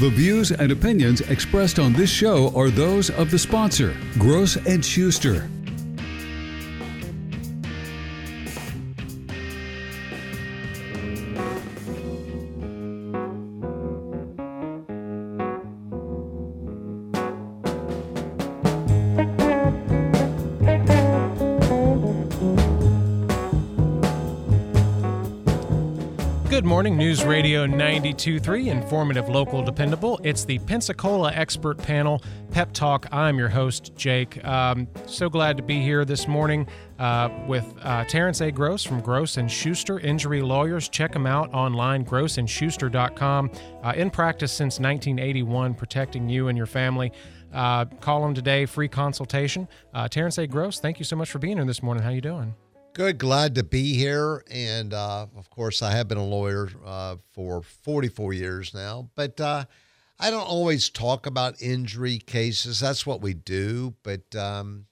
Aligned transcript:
The 0.00 0.08
views 0.08 0.50
and 0.50 0.72
opinions 0.72 1.20
expressed 1.20 1.78
on 1.78 1.92
this 1.92 2.08
show 2.08 2.56
are 2.56 2.70
those 2.70 3.10
of 3.10 3.30
the 3.30 3.38
sponsor, 3.38 3.94
Gross 4.18 4.56
and 4.56 4.82
Schuster. 4.82 5.46
Morning, 26.80 26.96
News 26.96 27.26
Radio 27.26 27.66
92.3, 27.66 28.68
informative, 28.68 29.28
local, 29.28 29.62
dependable. 29.62 30.18
It's 30.24 30.46
the 30.46 30.58
Pensacola 30.60 31.30
Expert 31.30 31.76
Panel 31.76 32.22
Pep 32.52 32.72
Talk. 32.72 33.06
I'm 33.12 33.38
your 33.38 33.50
host, 33.50 33.94
Jake. 33.96 34.42
Um, 34.46 34.88
so 35.04 35.28
glad 35.28 35.58
to 35.58 35.62
be 35.62 35.82
here 35.82 36.06
this 36.06 36.26
morning 36.26 36.66
uh, 36.98 37.28
with 37.46 37.70
uh, 37.82 38.06
Terence 38.06 38.40
A. 38.40 38.50
Gross 38.50 38.82
from 38.82 39.02
Gross 39.02 39.36
and 39.36 39.52
Schuster 39.52 40.00
Injury 40.00 40.40
Lawyers. 40.40 40.88
Check 40.88 41.12
them 41.12 41.26
out 41.26 41.52
online, 41.52 42.02
grossandschuster.com. 42.02 43.50
Uh, 43.82 43.92
in 43.94 44.08
practice 44.08 44.50
since 44.50 44.80
1981, 44.80 45.74
protecting 45.74 46.30
you 46.30 46.48
and 46.48 46.56
your 46.56 46.66
family. 46.66 47.12
Uh, 47.52 47.84
call 47.84 48.22
them 48.22 48.32
today, 48.32 48.64
free 48.64 48.88
consultation. 48.88 49.68
Uh, 49.92 50.08
Terence 50.08 50.38
A. 50.38 50.46
Gross, 50.46 50.80
thank 50.80 50.98
you 50.98 51.04
so 51.04 51.14
much 51.14 51.30
for 51.30 51.40
being 51.40 51.58
here 51.58 51.66
this 51.66 51.82
morning. 51.82 52.02
How 52.02 52.08
you 52.08 52.22
doing? 52.22 52.54
Good, 53.00 53.16
glad 53.16 53.54
to 53.54 53.62
be 53.62 53.94
here. 53.94 54.44
And 54.50 54.92
uh, 54.92 55.26
of 55.34 55.48
course, 55.48 55.80
I 55.80 55.92
have 55.92 56.06
been 56.06 56.18
a 56.18 56.22
lawyer 56.22 56.68
uh, 56.84 57.16
for 57.32 57.62
44 57.62 58.34
years 58.34 58.74
now, 58.74 59.08
but 59.14 59.40
uh, 59.40 59.64
I 60.18 60.30
don't 60.30 60.46
always 60.46 60.90
talk 60.90 61.24
about 61.24 61.62
injury 61.62 62.18
cases. 62.18 62.78
That's 62.78 63.06
what 63.06 63.22
we 63.22 63.32
do. 63.32 63.94
But, 64.02 64.36
um, 64.36 64.84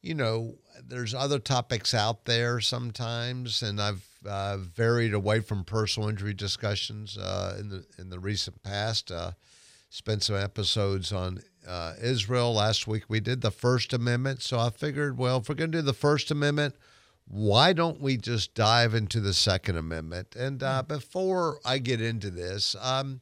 you 0.00 0.14
know, 0.14 0.54
there's 0.82 1.12
other 1.12 1.38
topics 1.38 1.92
out 1.92 2.24
there 2.24 2.60
sometimes, 2.60 3.62
and 3.62 3.78
I've 3.78 4.08
uh, 4.26 4.56
varied 4.56 5.12
away 5.12 5.40
from 5.40 5.64
personal 5.64 6.08
injury 6.08 6.32
discussions 6.32 7.18
uh, 7.18 7.58
in 7.60 7.68
the 7.68 7.84
in 7.98 8.08
the 8.08 8.20
recent 8.20 8.62
past. 8.62 9.12
Uh, 9.12 9.32
spent 9.90 10.22
some 10.22 10.36
episodes 10.36 11.12
on 11.12 11.40
Israel 12.00 12.54
last 12.54 12.86
week. 12.86 13.02
We 13.08 13.20
did 13.20 13.42
the 13.42 13.50
First 13.50 13.92
Amendment, 13.92 14.40
so 14.40 14.58
I 14.58 14.70
figured, 14.70 15.18
well, 15.18 15.40
if 15.40 15.48
we're 15.50 15.56
going 15.56 15.72
to 15.72 15.78
do 15.78 15.82
the 15.82 15.92
First 15.92 16.30
Amendment, 16.30 16.74
why 17.26 17.72
don't 17.72 18.00
we 18.00 18.16
just 18.16 18.54
dive 18.54 18.94
into 18.94 19.20
the 19.20 19.34
Second 19.34 19.76
Amendment? 19.76 20.36
And 20.36 20.62
uh, 20.62 20.82
before 20.82 21.58
I 21.64 21.78
get 21.78 22.00
into 22.00 22.30
this, 22.30 22.76
um, 22.80 23.20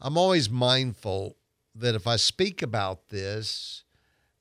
I'm 0.00 0.16
always 0.16 0.48
mindful 0.48 1.36
that 1.74 1.94
if 1.94 2.06
I 2.06 2.16
speak 2.16 2.62
about 2.62 3.08
this, 3.08 3.84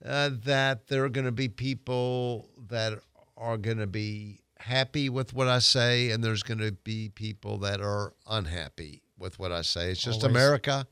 uh, 0.03 0.29
that 0.45 0.87
there 0.87 1.03
are 1.03 1.09
going 1.09 1.25
to 1.25 1.31
be 1.31 1.47
people 1.47 2.49
that 2.69 2.99
are 3.37 3.57
going 3.57 3.79
to 3.79 3.87
be 3.87 4.41
happy 4.59 5.09
with 5.09 5.33
what 5.33 5.47
I 5.47 5.59
say, 5.59 6.11
and 6.11 6.23
there's 6.23 6.43
going 6.43 6.59
to 6.59 6.71
be 6.71 7.09
people 7.09 7.57
that 7.59 7.81
are 7.81 8.13
unhappy 8.27 9.01
with 9.17 9.39
what 9.39 9.51
I 9.51 9.61
say. 9.61 9.91
It's 9.91 10.01
just 10.01 10.23
Always. 10.23 10.35
America, 10.35 10.87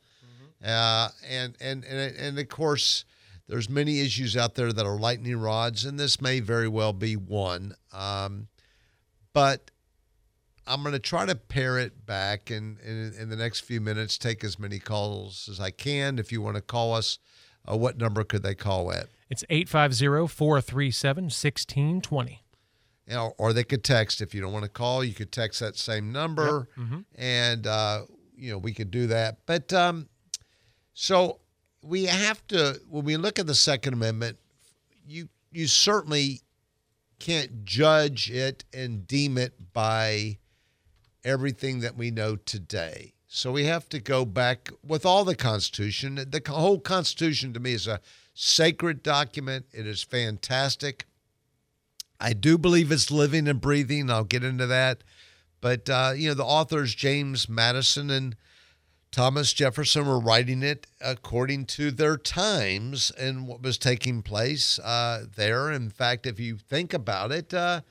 uh, 0.66 1.09
and 1.30 1.55
and 1.59 1.83
and 1.83 2.16
and 2.16 2.39
of 2.39 2.50
course 2.50 3.05
there's 3.47 3.69
many 3.69 3.99
issues 4.02 4.38
out 4.38 4.55
there 4.55 4.72
that 4.72 4.86
are 4.86 4.97
lightning 4.97 5.38
rods, 5.38 5.86
and 5.86 5.99
this 5.99 6.22
may 6.22 6.39
very 6.39 6.67
well 6.67 6.94
be 6.94 7.16
one. 7.16 7.75
Um, 7.91 8.47
but 9.33 9.72
I'm 10.66 10.81
going 10.81 10.94
to 10.94 11.00
try 11.00 11.25
to 11.25 11.35
pare 11.35 11.77
it 11.77 12.05
back 12.05 12.50
and 12.50 12.80
in, 12.80 13.13
in 13.19 13.30
the 13.30 13.35
next 13.35 13.61
few 13.61 13.81
minutes 13.81 14.17
take 14.17 14.44
as 14.44 14.58
many 14.58 14.80
calls 14.80 15.50
as 15.52 15.59
I 15.59 15.72
can. 15.72 16.19
If 16.19 16.31
you 16.31 16.41
want 16.41 16.55
to 16.55 16.61
call 16.61 16.94
us, 16.94 17.19
uh, 17.69 17.75
what 17.75 17.97
number 17.97 18.23
could 18.23 18.44
they 18.44 18.55
call 18.55 18.91
at? 18.91 19.08
It's 19.30 19.44
850 19.50 20.33
437 20.33 21.23
1620. 21.25 22.39
You 23.07 23.13
know, 23.13 23.34
or 23.38 23.51
they 23.51 23.66
could 23.66 23.84
text. 23.84 24.22
If 24.22 24.34
you 24.34 24.39
don't 24.39 24.53
want 24.53 24.63
to 24.63 24.69
call, 24.69 25.03
you 25.03 25.13
could 25.13 25.31
text 25.34 25.59
that 25.59 25.75
same 25.75 26.13
number, 26.13 26.69
and 27.16 27.68
uh, 27.68 28.03
you 28.34 28.51
know 28.51 28.57
we 28.57 28.73
could 28.73 28.91
do 28.91 29.07
that. 29.07 29.39
But 29.45 29.73
um, 29.73 30.07
so 30.94 31.39
we 31.83 32.05
have 32.05 32.45
to 32.47 32.79
when 32.89 33.05
we 33.05 33.17
look 33.17 33.38
at 33.38 33.45
the 33.45 33.55
Second 33.55 33.94
Amendment, 33.94 34.38
you 35.05 35.29
you 35.51 35.67
certainly 35.67 36.41
can't 37.19 37.63
judge 37.63 38.31
it 38.31 38.63
and 38.73 39.05
deem 39.05 39.38
it 39.38 39.73
by 39.73 40.38
everything 41.23 41.81
that 41.81 41.95
we 41.95 42.11
know 42.11 42.35
today. 42.35 43.13
So 43.27 43.51
we 43.51 43.66
have 43.66 43.89
to 43.89 43.99
go 43.99 44.25
back 44.25 44.69
with 44.85 45.05
all 45.05 45.23
the 45.23 45.35
Constitution. 45.35 46.16
The 46.16 46.41
whole 46.47 46.79
Constitution 46.79 47.53
to 47.53 47.59
me 47.59 47.73
is 47.73 47.88
a 47.88 48.00
sacred 48.33 49.03
document. 49.03 49.65
It 49.71 49.88
is 49.88 50.03
fantastic. 50.03 51.05
I 52.19 52.33
do 52.33 52.57
believe 52.57 52.91
it's 52.91 53.09
living 53.09 53.47
and 53.47 53.59
breathing. 53.59 54.09
I'll 54.09 54.23
get 54.23 54.44
into 54.44 54.67
that. 54.67 55.03
But, 55.61 55.89
uh, 55.89 56.13
you 56.15 56.27
know, 56.27 56.35
the 56.35 56.44
authors, 56.44 56.94
James 56.94 57.50
Madison 57.50 58.09
and 58.09 58.35
Thomas 59.13 59.53
Jefferson, 59.53 60.07
were 60.07 60.19
writing 60.19 60.63
it 60.63 60.88
according 61.00 61.68
to 61.68 61.91
their 61.91 62.18
times 62.18 63.12
and 63.12 63.47
what 63.47 63.62
was 63.62 63.78
taking 63.78 64.24
place 64.24 64.79
uh, 64.79 65.25
there. 65.35 65.72
In 65.72 65.91
fact, 65.91 66.25
if 66.25 66.40
you 66.40 66.57
think 66.57 66.96
about 66.96 67.31
it, 67.31 67.53
uh, 67.53 67.81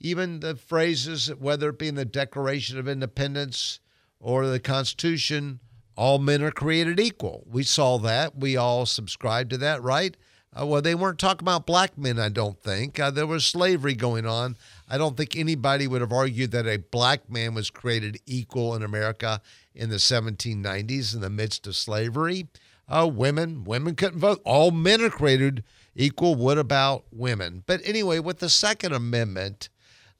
even 0.00 0.40
the 0.40 0.56
phrases, 0.56 1.32
whether 1.36 1.68
it 1.68 1.78
be 1.78 1.86
in 1.86 1.94
the 1.94 2.04
Declaration 2.04 2.80
of 2.80 2.88
Independence 2.88 3.78
or 4.18 4.48
the 4.48 4.58
Constitution, 4.58 5.60
all 5.96 6.18
men 6.18 6.42
are 6.42 6.50
created 6.50 6.98
equal. 6.98 7.44
We 7.48 7.62
saw 7.62 7.98
that. 7.98 8.36
We 8.36 8.56
all 8.56 8.84
subscribed 8.84 9.50
to 9.50 9.58
that, 9.58 9.80
right? 9.84 10.16
Uh, 10.58 10.66
well, 10.66 10.82
they 10.82 10.94
weren't 10.94 11.18
talking 11.18 11.44
about 11.44 11.66
black 11.66 11.96
men, 11.96 12.18
I 12.18 12.28
don't 12.28 12.60
think. 12.62 13.00
Uh, 13.00 13.10
there 13.10 13.26
was 13.26 13.46
slavery 13.46 13.94
going 13.94 14.26
on. 14.26 14.56
I 14.88 14.98
don't 14.98 15.16
think 15.16 15.34
anybody 15.34 15.86
would 15.86 16.02
have 16.02 16.12
argued 16.12 16.50
that 16.50 16.66
a 16.66 16.76
black 16.76 17.30
man 17.30 17.54
was 17.54 17.70
created 17.70 18.18
equal 18.26 18.74
in 18.74 18.82
America 18.82 19.40
in 19.74 19.88
the 19.88 19.96
1790s 19.96 21.14
in 21.14 21.22
the 21.22 21.30
midst 21.30 21.66
of 21.66 21.74
slavery. 21.74 22.48
Uh, 22.86 23.08
women, 23.10 23.64
women 23.64 23.94
couldn't 23.94 24.20
vote. 24.20 24.42
All 24.44 24.70
men 24.70 25.00
are 25.00 25.08
created 25.08 25.64
equal. 25.94 26.34
What 26.34 26.58
about 26.58 27.04
women? 27.10 27.62
But 27.66 27.80
anyway, 27.84 28.18
with 28.18 28.40
the 28.40 28.50
Second 28.50 28.92
Amendment, 28.92 29.70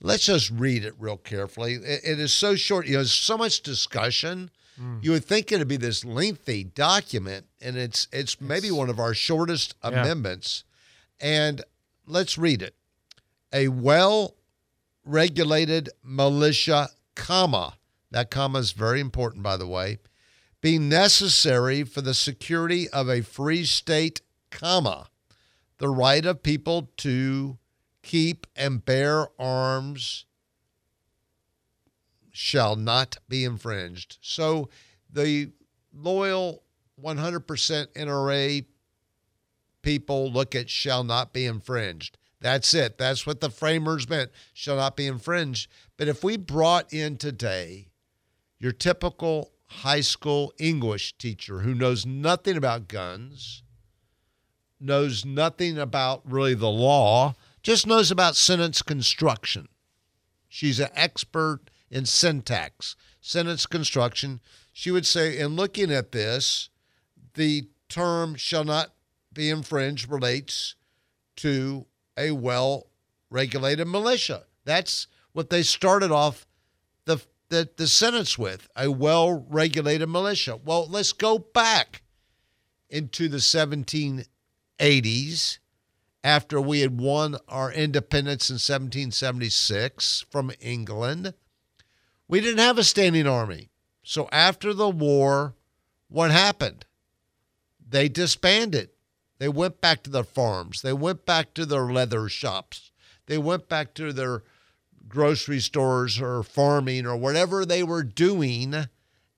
let's 0.01 0.25
just 0.25 0.51
read 0.51 0.85
it 0.85 0.95
real 0.99 1.19
carefully. 1.19 1.75
It, 1.75 2.01
it 2.05 2.21
is 2.21 2.33
so 2.33 2.57
short. 2.57 2.87
You 2.87 2.93
know, 2.93 2.99
there's 3.01 3.13
so 3.13 3.37
much 3.37 3.61
discussion. 3.61 4.51
You 5.01 5.13
would 5.13 5.25
think 5.25 5.53
it'd 5.53 5.69
be 5.69 5.77
this 5.77 6.05
lengthy 6.05 6.65
document, 6.65 7.47
and 7.61 7.77
it's 7.77 8.09
it's 8.13 8.41
maybe 8.41 8.71
one 8.71 8.91
of 8.91 8.99
our 8.99 9.15
shortest 9.15 9.75
Yeah. 9.83 9.91
amendments. 10.03 10.65
And 11.21 11.63
let's 12.07 12.37
read 12.37 12.63
it. 12.63 12.75
A 13.53 13.69
well 13.69 14.35
regulated 15.05 15.91
militia, 16.03 16.91
comma. 17.15 17.75
That 18.11 18.31
comma 18.31 18.59
is 18.59 18.73
very 18.73 19.01
important, 19.01 19.43
by 19.43 19.57
the 19.57 19.67
way. 19.67 19.99
Be 20.61 20.79
necessary 20.79 21.83
for 21.85 22.01
the 22.01 22.15
security 22.15 22.89
of 22.91 23.09
a 23.09 23.23
free 23.23 23.65
state, 23.65 24.21
comma. 24.51 25.09
The 25.79 25.89
right 25.89 26.25
of 26.25 26.43
people 26.43 26.91
to 26.99 27.59
keep 28.03 28.47
and 28.57 28.85
bear 28.85 29.29
arms 29.41 30.25
shall 32.33 32.75
not 32.75 33.19
be 33.29 33.45
infringed. 33.45 34.19
So 34.21 34.71
the 35.13 35.53
loyal 35.95 36.63
100% 37.01 37.87
NRA 37.95 38.65
people 39.83 40.33
look 40.33 40.55
at 40.55 40.71
shall 40.71 41.05
not 41.05 41.33
be 41.33 41.47
infringed. 41.47 42.19
That's 42.41 42.75
it. 42.75 42.99
That's 42.99 43.27
what 43.27 43.41
the 43.41 43.51
framers 43.51 44.09
meant. 44.09 44.33
Shall 44.53 44.77
not 44.77 44.97
be 44.97 45.07
infringed. 45.07 45.71
But 45.97 46.09
if 46.09 46.25
we 46.25 46.37
brought 46.37 46.93
in 46.93 47.17
today 47.17 47.89
your 48.59 48.73
typical 48.73 49.53
high 49.67 50.01
school 50.01 50.53
English 50.59 51.17
teacher 51.19 51.61
who 51.61 51.75
knows 51.75 52.05
nothing 52.05 52.57
about 52.57 52.89
guns, 52.89 53.63
knows 54.81 55.25
nothing 55.25 55.79
about 55.79 56.23
really 56.25 56.55
the 56.55 56.71
law, 56.71 57.35
just 57.63 57.87
knows 57.87 58.11
about 58.11 58.35
sentence 58.37 58.83
construction. 58.83 59.69
She's 60.49 60.81
an 60.81 60.91
expert 60.95 61.71
in 61.93 62.07
syntax, 62.07 62.97
sentence 63.21 63.67
construction. 63.67 64.41
She 64.73 64.91
would 64.91 65.07
say, 65.07 65.39
in 65.39 65.55
looking 65.55 65.93
at 65.93 66.13
this, 66.13 66.71
the 67.35 67.69
term 67.89 68.35
shall 68.35 68.65
not 68.65 68.95
be 69.33 69.51
infringed 69.51 70.11
relates 70.11 70.75
to 71.37 71.87
a 72.17 72.33
well 72.33 72.89
regulated 73.31 73.87
militia. 73.87 74.45
That's 74.65 75.07
what 75.33 75.51
they 75.51 75.63
started 75.63 76.11
off 76.11 76.47
the, 77.05 77.19
the, 77.51 77.69
the 77.77 77.87
sentence 77.87 78.39
with 78.39 78.69
a 78.75 78.91
well 78.91 79.47
regulated 79.49 80.09
militia. 80.09 80.59
Well, 80.65 80.89
let's 80.89 81.13
go 81.13 81.39
back 81.39 82.03
into 82.89 83.29
the 83.29 83.39
1780s 83.39 85.59
after 86.25 86.61
we 86.61 86.81
had 86.81 87.01
won 87.01 87.37
our 87.49 87.73
independence 87.73 88.49
in 88.49 88.55
1776 88.55 90.25
from 90.31 90.53
England. 90.61 91.35
We 92.29 92.41
didn't 92.41 92.59
have 92.59 92.79
a 92.79 92.85
standing 92.85 93.27
army. 93.27 93.71
So 94.03 94.29
after 94.33 94.73
the 94.73 94.89
war, 94.89 95.55
what 96.09 96.31
happened? 96.31 96.85
They 97.87 98.09
disbanded. 98.09 98.91
They 99.39 99.49
went 99.49 99.81
back 99.81 100.03
to 100.05 100.11
their 100.11 100.25
farms. 100.25 100.83
They 100.83 100.93
went 100.93 101.27
back 101.27 101.55
to 101.55 101.67
their 101.67 101.93
leather 101.93 102.29
shops. 102.29 102.91
They 103.27 103.39
went 103.39 103.69
back 103.69 103.95
to 103.95 104.13
their 104.13 104.43
grocery 105.09 105.61
stores 105.61 106.21
or 106.21 106.43
farming 106.43 107.07
or 107.07 107.17
whatever 107.17 107.65
they 107.65 107.83
were 107.83 108.03
doing 108.03 108.75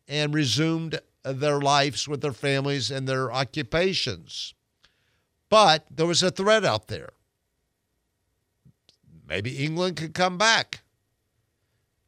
and 0.06 0.34
resumed 0.34 1.00
their 1.24 1.60
lives 1.60 2.06
with 2.06 2.20
their 2.20 2.32
families 2.32 2.90
and 2.90 3.08
their 3.08 3.32
occupations. 3.32 4.54
But 5.48 5.86
there 5.90 6.06
was 6.06 6.22
a 6.22 6.30
threat 6.30 6.64
out 6.64 6.88
there. 6.88 7.10
Maybe 9.26 9.64
England 9.64 9.96
could 9.96 10.14
come 10.14 10.36
back. 10.36 10.82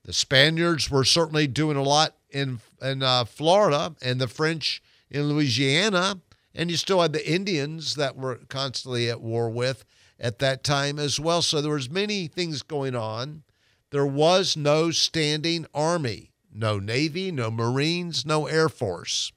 The 0.07 0.13
Spaniards 0.13 0.89
were 0.89 1.03
certainly 1.03 1.49
doing 1.49 1.77
a 1.77 1.83
lot 1.83 2.15
in 2.31 2.61
in 2.81 3.03
uh, 3.03 3.25
Florida 3.25 3.97
and 4.01 4.21
the 4.21 4.29
French 4.29 4.81
in 5.11 5.25
Louisiana, 5.25 6.21
and 6.55 6.71
you 6.71 6.77
still 6.77 7.03
had 7.03 7.13
the 7.13 7.29
Indians 7.29 7.97
that 7.97 8.17
were 8.17 8.37
constantly 8.49 9.11
at 9.11 9.21
war 9.21 9.51
with 9.51 9.85
at 10.21 10.39
that 10.39 10.63
time 10.63 11.01
as 11.01 11.19
well. 11.19 11.43
So 11.43 11.61
there 11.61 11.73
was 11.73 11.91
many 11.91 12.29
things 12.29 12.63
going 12.63 12.95
on. 12.95 13.43
There 13.91 14.07
was 14.07 14.57
no 14.57 14.93
standing 14.93 15.67
army, 15.75 16.31
no 16.55 16.79
navy, 16.79 17.33
no 17.33 17.51
marines, 17.51 18.25
no 18.25 18.47
air 18.47 18.69
force. 18.69 19.33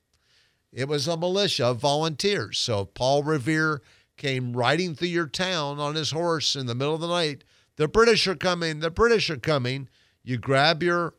It 0.71 0.87
was 0.87 1.07
a 1.07 1.17
militia 1.17 1.65
of 1.65 1.79
volunteers. 1.79 2.59
So 2.59 2.81
if 2.81 2.93
Paul 2.93 3.23
Revere 3.23 3.81
came 4.17 4.55
riding 4.55 4.93
through 4.93 5.07
your 5.07 5.25
town 5.25 5.79
on 5.79 5.95
his 5.95 6.11
horse 6.11 6.55
in 6.55 6.67
the 6.67 6.75
middle 6.75 6.93
of 6.93 7.01
the 7.01 7.07
night, 7.07 7.43
the 7.77 7.87
British 7.87 8.27
are 8.27 8.35
coming, 8.35 8.81
the 8.81 8.91
British 8.91 9.31
are 9.31 9.37
coming. 9.37 9.89
You 10.29 10.37
grab 10.37 10.83
your 10.83 11.15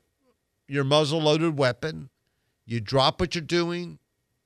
your 0.68 0.84
muzzle 0.84 1.20
loaded 1.20 1.58
weapon, 1.58 2.10
you 2.64 2.80
drop 2.80 3.18
what 3.18 3.34
you're 3.34 3.42
doing, 3.42 3.98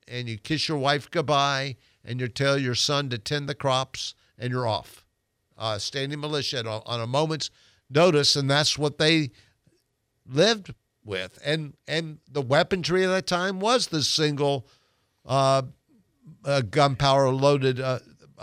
and 0.08 0.26
you 0.26 0.38
kiss 0.38 0.68
your 0.68 0.78
wife 0.78 1.10
goodbye, 1.10 1.76
and 2.02 2.18
you 2.18 2.28
tell 2.28 2.56
your 2.56 2.74
son 2.74 3.10
to 3.10 3.18
tend 3.18 3.46
the 3.46 3.54
crops, 3.54 4.14
and 4.38 4.50
you're 4.50 4.66
off. 4.66 5.04
Uh, 5.58 5.76
standing 5.76 6.18
militia 6.18 6.66
on 6.66 6.98
a 6.98 7.06
moment's 7.06 7.50
notice, 7.90 8.36
and 8.36 8.50
that's 8.50 8.78
what 8.78 8.96
they 8.96 9.32
lived 10.26 10.72
with. 11.04 11.38
And 11.44 11.74
and 11.86 12.20
the 12.26 12.40
weaponry 12.40 13.04
at 13.04 13.08
that 13.08 13.26
time 13.26 13.60
was 13.60 13.88
the 13.88 14.02
single 14.02 14.66
uh, 15.26 15.60
uh, 16.42 16.62
gunpowder 16.62 17.28
loaded 17.32 17.80
uh, 17.80 17.98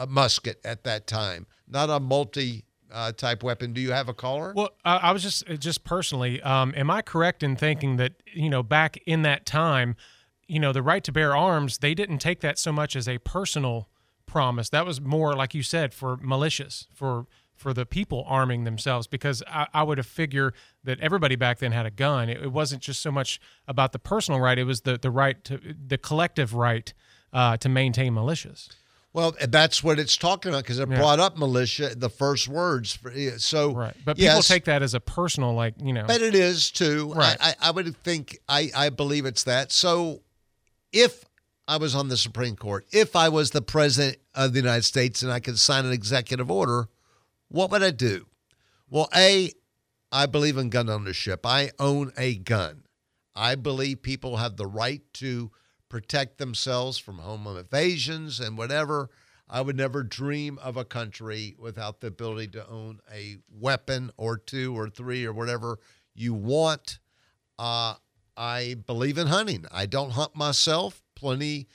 musket 0.08 0.62
at 0.64 0.84
that 0.84 1.08
time, 1.08 1.48
not 1.68 1.90
a 1.90 2.00
multi 2.00 2.66
uh, 2.92 3.12
type 3.12 3.44
weapon. 3.44 3.74
Do 3.74 3.82
you 3.82 3.92
have 3.92 4.10
a 4.10 4.14
caller? 4.14 4.54
Well, 4.56 4.72
uh, 4.86 5.00
I 5.02 5.12
was 5.12 5.24
just 5.24 5.46
just 5.60 5.84
personally, 5.84 6.42
um, 6.42 6.74
am 6.76 6.90
I 6.90 7.02
correct 7.02 7.44
in 7.44 7.56
thinking 7.56 7.98
that 7.98 8.14
you 8.34 8.50
know 8.50 8.64
back 8.64 8.98
in 9.06 9.22
that 9.24 9.46
time, 9.46 9.96
you 10.48 10.60
know, 10.60 10.74
the 10.74 10.84
right 10.84 11.04
to 11.06 11.12
bear 11.12 11.36
arms, 11.36 11.78
they 11.78 11.94
didn't 11.94 12.20
take 12.20 12.42
that 12.42 12.60
so 12.60 12.72
much 12.72 12.96
as 12.96 13.08
a 13.08 13.18
personal 13.20 13.88
promise. 14.26 14.70
That 14.70 14.86
was 14.86 15.00
more, 15.00 15.34
like 15.34 15.54
you 15.54 15.64
said, 15.64 15.94
for 15.94 16.18
militias, 16.18 16.88
for 16.94 17.26
for 17.56 17.74
the 17.74 17.86
people 17.86 18.26
arming 18.28 18.64
themselves. 18.64 19.08
Because 19.08 19.44
I, 19.48 19.68
I 19.74 19.84
would 19.84 19.98
have 19.98 20.08
figured 20.08 20.54
that 20.84 21.00
everybody 21.00 21.36
back 21.36 21.60
then 21.60 21.72
had 21.72 21.86
a 21.86 21.92
gun. 21.92 22.28
It, 22.28 22.42
it, 22.42 22.52
wasn't 22.52 22.82
just 22.82 23.02
so 23.02 23.12
much 23.12 23.40
about 23.68 23.92
the 23.92 24.00
personal 24.00 24.40
right; 24.40 24.58
it 24.58 24.64
was 24.64 24.82
the 24.82 24.98
the 24.98 25.12
right 25.12 25.42
to 25.46 25.60
the 25.88 25.98
collective 25.98 26.54
right 26.54 26.94
uh, 27.32 27.58
to 27.58 27.70
maintain 27.70 28.14
militias. 28.14 28.70
Well, 29.14 29.36
that's 29.50 29.84
what 29.84 30.00
it's 30.00 30.16
talking 30.16 30.52
about 30.52 30.64
because 30.64 30.80
it 30.80 30.90
yeah. 30.90 30.98
brought 30.98 31.20
up 31.20 31.38
militia, 31.38 31.94
the 31.96 32.10
first 32.10 32.48
words. 32.48 32.98
So, 33.38 33.74
right. 33.74 33.94
But 34.06 34.16
people 34.16 34.36
yes, 34.36 34.48
take 34.48 34.66
that 34.66 34.82
as 34.82 34.94
a 34.94 35.02
personal, 35.02 35.54
like, 35.54 35.74
you 35.82 35.92
know. 35.92 36.06
But 36.08 36.22
it 36.22 36.34
is 36.34 36.72
too. 36.72 37.12
Right. 37.14 37.36
I, 37.40 37.56
I 37.62 37.72
would 37.72 37.96
think, 37.98 38.40
I, 38.48 38.70
I 38.76 38.90
believe 38.90 39.26
it's 39.26 39.44
that. 39.44 39.74
So, 39.74 40.22
if 40.94 41.26
I 41.68 41.78
was 41.78 41.94
on 41.94 42.08
the 42.08 42.16
Supreme 42.16 42.56
Court, 42.56 42.86
if 42.92 43.16
I 43.16 43.28
was 43.30 43.52
the 43.52 43.62
president 43.62 44.18
of 44.34 44.54
the 44.54 44.60
United 44.60 44.84
States 44.84 45.22
and 45.22 45.32
I 45.32 45.42
could 45.42 45.60
sign 45.60 45.86
an 45.86 45.92
executive 45.92 46.50
order, 46.50 46.88
what 47.50 47.70
would 47.72 47.84
I 47.84 47.92
do? 47.92 48.28
Well, 48.90 49.10
A, 49.16 49.52
I 50.12 50.26
believe 50.26 50.58
in 50.58 50.70
gun 50.70 50.90
ownership. 50.90 51.46
I 51.46 51.72
own 51.80 52.14
a 52.18 52.36
gun. 52.36 52.84
I 53.36 53.56
believe 53.56 54.02
people 54.02 54.38
have 54.38 54.58
the 54.58 54.68
right 54.68 55.02
to 55.16 55.52
protect 55.92 56.38
themselves 56.38 56.98
from 56.98 57.18
home 57.18 57.46
invasions 57.46 58.40
and 58.40 58.58
whatever. 58.58 59.10
I 59.50 59.60
would 59.60 59.76
never 59.76 60.04
dream 60.04 60.58
of 60.64 60.78
a 60.78 60.86
country 60.86 61.54
without 61.60 62.00
the 62.00 62.08
ability 62.08 62.48
to 62.54 62.66
own 62.70 63.02
a 63.14 63.36
weapon 63.52 64.10
or 64.16 64.38
two 64.38 64.74
or 64.74 64.90
three 64.90 65.26
or 65.26 65.34
whatever 65.34 65.80
you 66.16 66.34
want. 66.34 67.00
Uh, 67.60 67.96
I 68.38 68.78
believe 68.88 69.18
in 69.18 69.28
hunting. 69.28 69.66
I 69.70 69.86
don't 69.86 70.12
hunt 70.12 70.34
myself. 70.34 71.04
Plenty 71.14 71.68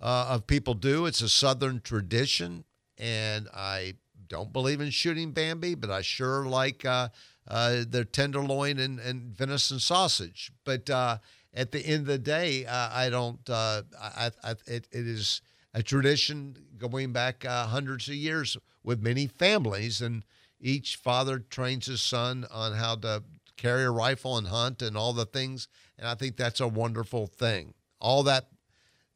uh, 0.00 0.26
of 0.30 0.48
people 0.48 0.74
do. 0.74 1.06
It's 1.06 1.20
a 1.20 1.28
Southern 1.28 1.80
tradition. 1.80 2.64
And 2.98 3.48
I 3.54 3.94
don't 4.26 4.52
believe 4.52 4.80
in 4.80 4.90
shooting 4.90 5.30
Bambi, 5.30 5.76
but 5.76 5.88
I 5.88 6.02
sure 6.02 6.46
like 6.46 6.84
uh, 6.84 7.10
uh, 7.46 7.84
their 7.88 8.02
tenderloin 8.02 8.80
and, 8.80 8.98
and 8.98 9.36
venison 9.36 9.78
sausage. 9.78 10.50
But 10.64 10.90
uh, 10.90 11.18
at 11.54 11.72
the 11.72 11.80
end 11.80 12.02
of 12.02 12.06
the 12.06 12.18
day, 12.18 12.64
uh, 12.66 12.88
I 12.92 13.10
don't. 13.10 13.48
Uh, 13.48 13.82
I, 14.00 14.30
I, 14.42 14.50
it, 14.66 14.88
it 14.90 15.06
is 15.06 15.42
a 15.74 15.82
tradition 15.82 16.56
going 16.78 17.12
back 17.12 17.44
uh, 17.44 17.66
hundreds 17.66 18.08
of 18.08 18.14
years 18.14 18.56
with 18.82 19.02
many 19.02 19.26
families, 19.26 20.00
and 20.00 20.24
each 20.60 20.96
father 20.96 21.38
trains 21.38 21.86
his 21.86 22.02
son 22.02 22.46
on 22.50 22.74
how 22.74 22.96
to 22.96 23.22
carry 23.56 23.84
a 23.84 23.90
rifle 23.90 24.38
and 24.38 24.48
hunt 24.48 24.82
and 24.82 24.96
all 24.96 25.12
the 25.12 25.26
things. 25.26 25.68
And 25.98 26.08
I 26.08 26.14
think 26.14 26.36
that's 26.36 26.60
a 26.60 26.68
wonderful 26.68 27.26
thing. 27.26 27.74
All 28.00 28.22
that 28.24 28.48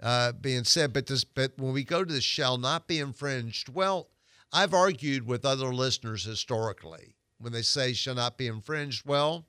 uh, 0.03 0.33
being 0.33 0.65
said, 0.65 0.93
but 0.93 1.06
this, 1.06 1.25
but 1.25 1.53
when 1.56 1.73
we 1.73 1.85
go 1.85 2.05
to 2.05 2.12
the 2.12 2.21
shall 2.21 2.59
not 2.59 2.87
be 2.87 2.99
infringed, 2.99 3.69
well, 3.69 4.09
I've 4.53 4.75
argued 4.75 5.27
with 5.27 5.44
other 5.44 5.75
listeners 5.75 6.25
historically 6.25 7.17
when 7.38 7.53
they 7.53 7.62
say 7.62 7.93
shall 7.93 8.15
not 8.15 8.38
be 8.38 8.47
infringed. 8.47 9.06
Well, 9.06 9.47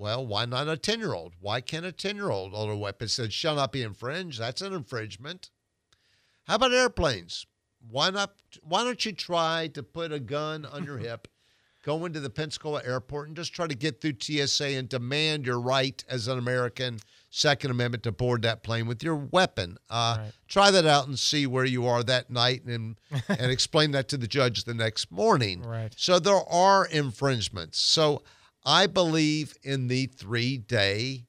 well, 0.00 0.26
why 0.26 0.46
not 0.46 0.66
a 0.66 0.78
10 0.78 0.98
year 0.98 1.12
old? 1.12 1.34
Why 1.40 1.60
can't 1.60 1.84
a 1.84 1.92
10 1.92 2.16
year 2.16 2.30
old 2.30 2.54
own 2.54 2.70
a 2.70 2.76
weapon? 2.76 3.04
It 3.04 3.10
says 3.10 3.34
shall 3.34 3.54
not 3.54 3.70
be 3.70 3.82
infringed. 3.82 4.40
That's 4.40 4.62
an 4.62 4.72
infringement. 4.72 5.50
How 6.46 6.54
about 6.54 6.72
airplanes? 6.72 7.44
Why 7.86 8.08
not? 8.08 8.32
Why 8.62 8.82
don't 8.82 9.04
you 9.04 9.12
try 9.12 9.68
to 9.74 9.82
put 9.82 10.10
a 10.10 10.18
gun 10.18 10.64
on 10.64 10.84
your 10.84 10.96
hip, 11.06 11.28
go 11.84 12.06
into 12.06 12.18
the 12.18 12.30
Pensacola 12.30 12.80
airport, 12.82 13.28
and 13.28 13.36
just 13.36 13.52
try 13.52 13.66
to 13.66 13.74
get 13.74 14.00
through 14.00 14.14
TSA 14.18 14.68
and 14.68 14.88
demand 14.88 15.44
your 15.44 15.60
right 15.60 16.02
as 16.08 16.28
an 16.28 16.38
American 16.38 17.00
Second 17.28 17.70
Amendment 17.70 18.02
to 18.04 18.12
board 18.12 18.40
that 18.42 18.62
plane 18.62 18.86
with 18.86 19.02
your 19.02 19.16
weapon? 19.16 19.76
Uh, 19.90 20.16
right. 20.18 20.32
Try 20.48 20.70
that 20.70 20.86
out 20.86 21.08
and 21.08 21.18
see 21.18 21.46
where 21.46 21.66
you 21.66 21.86
are 21.86 22.02
that 22.04 22.30
night, 22.30 22.64
and 22.64 22.96
and 23.28 23.52
explain 23.52 23.90
that 23.90 24.08
to 24.08 24.16
the 24.16 24.26
judge 24.26 24.64
the 24.64 24.72
next 24.72 25.12
morning. 25.12 25.60
Right. 25.62 25.92
So 25.94 26.18
there 26.18 26.42
are 26.48 26.86
infringements. 26.86 27.78
So 27.78 28.22
I 28.64 28.86
believe 28.86 29.54
in 29.62 29.88
the 29.88 30.06
three 30.06 30.58
day 30.58 31.26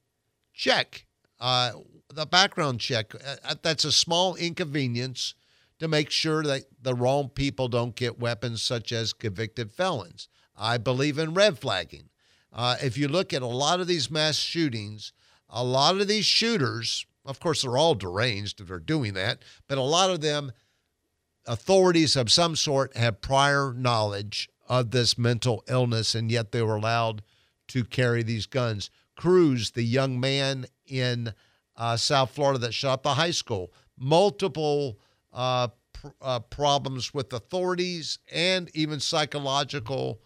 check, 0.53 1.05
uh, 1.39 1.71
the 2.13 2.25
background 2.25 2.79
check. 2.79 3.15
Uh, 3.15 3.35
uh, 3.43 3.55
that's 3.61 3.85
a 3.85 3.91
small 3.91 4.35
inconvenience 4.35 5.33
to 5.79 5.87
make 5.87 6.09
sure 6.09 6.43
that 6.43 6.65
the 6.81 6.93
wrong 6.93 7.29
people 7.29 7.67
don't 7.67 7.95
get 7.95 8.19
weapons, 8.19 8.61
such 8.61 8.91
as 8.91 9.13
convicted 9.13 9.71
felons. 9.71 10.27
I 10.55 10.77
believe 10.77 11.17
in 11.17 11.33
red 11.33 11.57
flagging. 11.57 12.09
Uh, 12.53 12.75
if 12.83 12.97
you 12.97 13.07
look 13.07 13.33
at 13.33 13.41
a 13.41 13.47
lot 13.47 13.79
of 13.79 13.87
these 13.87 14.11
mass 14.11 14.35
shootings, 14.35 15.13
a 15.49 15.63
lot 15.63 15.99
of 15.99 16.07
these 16.07 16.25
shooters, 16.25 17.05
of 17.25 17.39
course, 17.39 17.61
they're 17.61 17.77
all 17.77 17.95
deranged 17.95 18.59
if 18.59 18.67
they're 18.67 18.79
doing 18.79 19.13
that, 19.13 19.41
but 19.67 19.77
a 19.77 19.81
lot 19.81 20.09
of 20.09 20.21
them, 20.21 20.51
authorities 21.47 22.15
of 22.15 22.31
some 22.31 22.55
sort, 22.55 22.95
have 22.95 23.21
prior 23.21 23.73
knowledge 23.73 24.49
of 24.71 24.91
this 24.91 25.17
mental 25.17 25.65
illness, 25.67 26.15
and 26.15 26.31
yet 26.31 26.53
they 26.53 26.61
were 26.61 26.77
allowed 26.77 27.21
to 27.67 27.83
carry 27.83 28.23
these 28.23 28.45
guns. 28.45 28.89
Cruz, 29.17 29.71
the 29.71 29.83
young 29.83 30.17
man 30.17 30.65
in 30.87 31.33
uh, 31.75 31.97
South 31.97 32.31
Florida 32.31 32.57
that 32.59 32.73
shot 32.73 32.93
up 32.93 33.03
the 33.03 33.15
high 33.15 33.31
school, 33.31 33.73
multiple 33.97 34.97
uh, 35.33 35.67
pr- 35.91 36.07
uh, 36.21 36.39
problems 36.39 37.13
with 37.13 37.33
authorities 37.33 38.19
and 38.31 38.71
even 38.73 39.01
psychological 39.01 40.21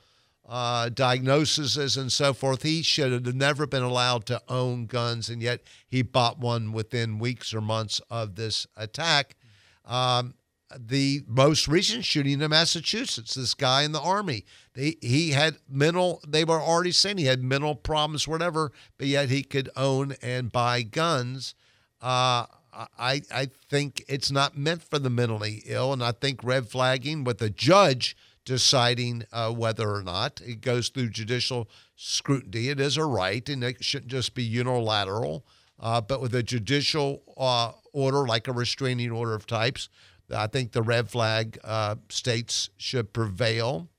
uh, 0.48 0.90
diagnoses 0.90 1.98
and 1.98 2.12
so 2.12 2.32
forth. 2.32 2.62
He 2.62 2.84
should 2.84 3.26
have 3.26 3.36
never 3.36 3.66
been 3.66 3.82
allowed 3.82 4.28
to 4.28 4.44
own 4.48 4.86
guns, 4.86 5.28
and 5.28 5.42
yet 5.42 5.62
he 5.88 6.04
bought 6.04 6.38
one 6.38 6.72
within 6.72 7.18
weeks 7.18 7.52
or 7.52 7.62
months 7.62 8.00
of 8.12 8.36
this 8.36 8.68
attack. 8.78 9.38
Um, 9.86 10.36
the 10.78 11.24
most 11.28 11.68
recent 11.68 12.06
shooting 12.06 12.42
in 12.42 12.50
Massachusetts, 12.50 13.36
this 13.36 13.54
guy 13.54 13.84
in 13.84 13.92
the 13.92 14.02
army, 14.02 14.46
they, 14.74 14.96
he 15.02 15.32
had 15.32 15.58
mental, 15.70 16.22
they 16.28 16.44
were 16.44 16.60
already 16.60 16.92
saying 16.92 17.18
he 17.18 17.26
had 17.26 17.44
mental 17.44 17.76
problems, 17.76 18.28
whatever, 18.28 18.72
but 18.98 19.08
yet 19.08 19.30
he 19.30 19.44
could 19.44 19.70
own 19.76 20.16
and 20.22 20.52
buy 20.52 20.82
guns. 20.82 21.54
Uh, 22.02 22.46
I, 23.00 23.22
I 23.32 23.50
think 23.70 24.04
it's 24.10 24.32
not 24.32 24.58
meant 24.58 24.84
for 24.84 25.00
the 25.00 25.10
mentally 25.10 25.64
ill. 25.66 25.94
And 25.94 26.04
I 26.04 26.12
think 26.12 26.44
red 26.44 26.68
flagging 26.68 27.24
with 27.24 27.38
the 27.38 27.50
judge 27.50 28.18
deciding 28.44 29.24
uh, 29.32 29.52
whether 29.52 29.90
or 29.90 30.04
not 30.04 30.42
it 30.46 30.62
goes 30.62 30.90
through 30.90 31.10
judicial 31.10 31.70
scrutiny, 31.96 32.68
it 32.70 32.80
is 32.80 32.98
a 32.98 33.06
right 33.06 33.48
and 33.50 33.64
it 33.64 33.84
shouldn't 33.84 34.12
just 34.12 34.36
be 34.36 34.44
unilateral. 34.44 35.46
uh, 35.80 36.02
but 36.02 36.22
with 36.22 36.34
a 36.36 36.44
judicial 36.44 37.22
uh, 37.38 37.72
order, 37.94 38.26
like 38.26 38.48
a 38.48 38.54
restraining 38.54 39.12
order 39.12 39.34
of 39.34 39.46
types, 39.46 39.90
I 40.34 40.48
think 40.48 40.72
the 40.72 40.82
red 40.82 41.10
flag 41.10 41.60
uh, 41.64 41.96
states 42.10 42.70
should 42.78 43.14
prevail. 43.14 43.90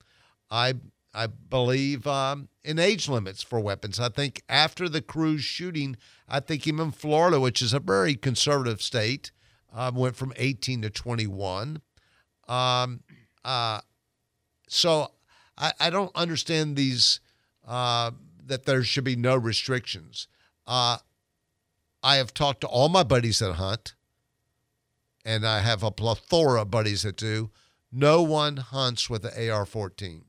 I 0.49 0.75
I 1.13 1.27
believe 1.27 2.05
um, 2.05 2.49
in 2.63 2.77
age 2.77 3.09
limits 3.09 3.41
for 3.41 3.59
weapons. 3.59 3.99
I 3.99 4.09
think 4.09 4.43
after 4.47 4.87
the 4.87 5.01
Cruz 5.01 5.43
shooting, 5.43 5.97
I 6.29 6.39
think 6.39 6.67
even 6.67 6.91
Florida, 6.91 7.39
which 7.39 7.61
is 7.61 7.73
a 7.73 7.79
very 7.79 8.13
conservative 8.13 8.81
state, 8.81 9.31
um, 9.73 9.95
went 9.95 10.15
from 10.15 10.31
18 10.35 10.83
to 10.83 10.89
21. 10.89 11.81
Um, 12.47 13.01
uh, 13.43 13.81
so 14.67 15.11
I, 15.57 15.73
I, 15.79 15.89
don't 15.89 16.15
understand 16.15 16.75
these 16.75 17.19
uh, 17.67 18.11
that 18.45 18.65
there 18.65 18.83
should 18.83 19.03
be 19.03 19.15
no 19.15 19.35
restrictions. 19.35 20.27
Uh, 20.65 20.97
I 22.03 22.17
have 22.17 22.33
talked 22.33 22.61
to 22.61 22.67
all 22.67 22.89
my 22.89 23.03
buddies 23.03 23.39
that 23.39 23.53
hunt, 23.53 23.95
and 25.27 25.45
I 25.45 25.59
have 25.59 25.83
a 25.83 25.91
plethora 25.91 26.61
of 26.61 26.71
buddies 26.71 27.03
that 27.03 27.17
do. 27.17 27.51
No 27.91 28.21
one 28.21 28.57
hunts 28.57 29.09
with 29.09 29.25
an 29.25 29.31
AR-14. 29.31 30.21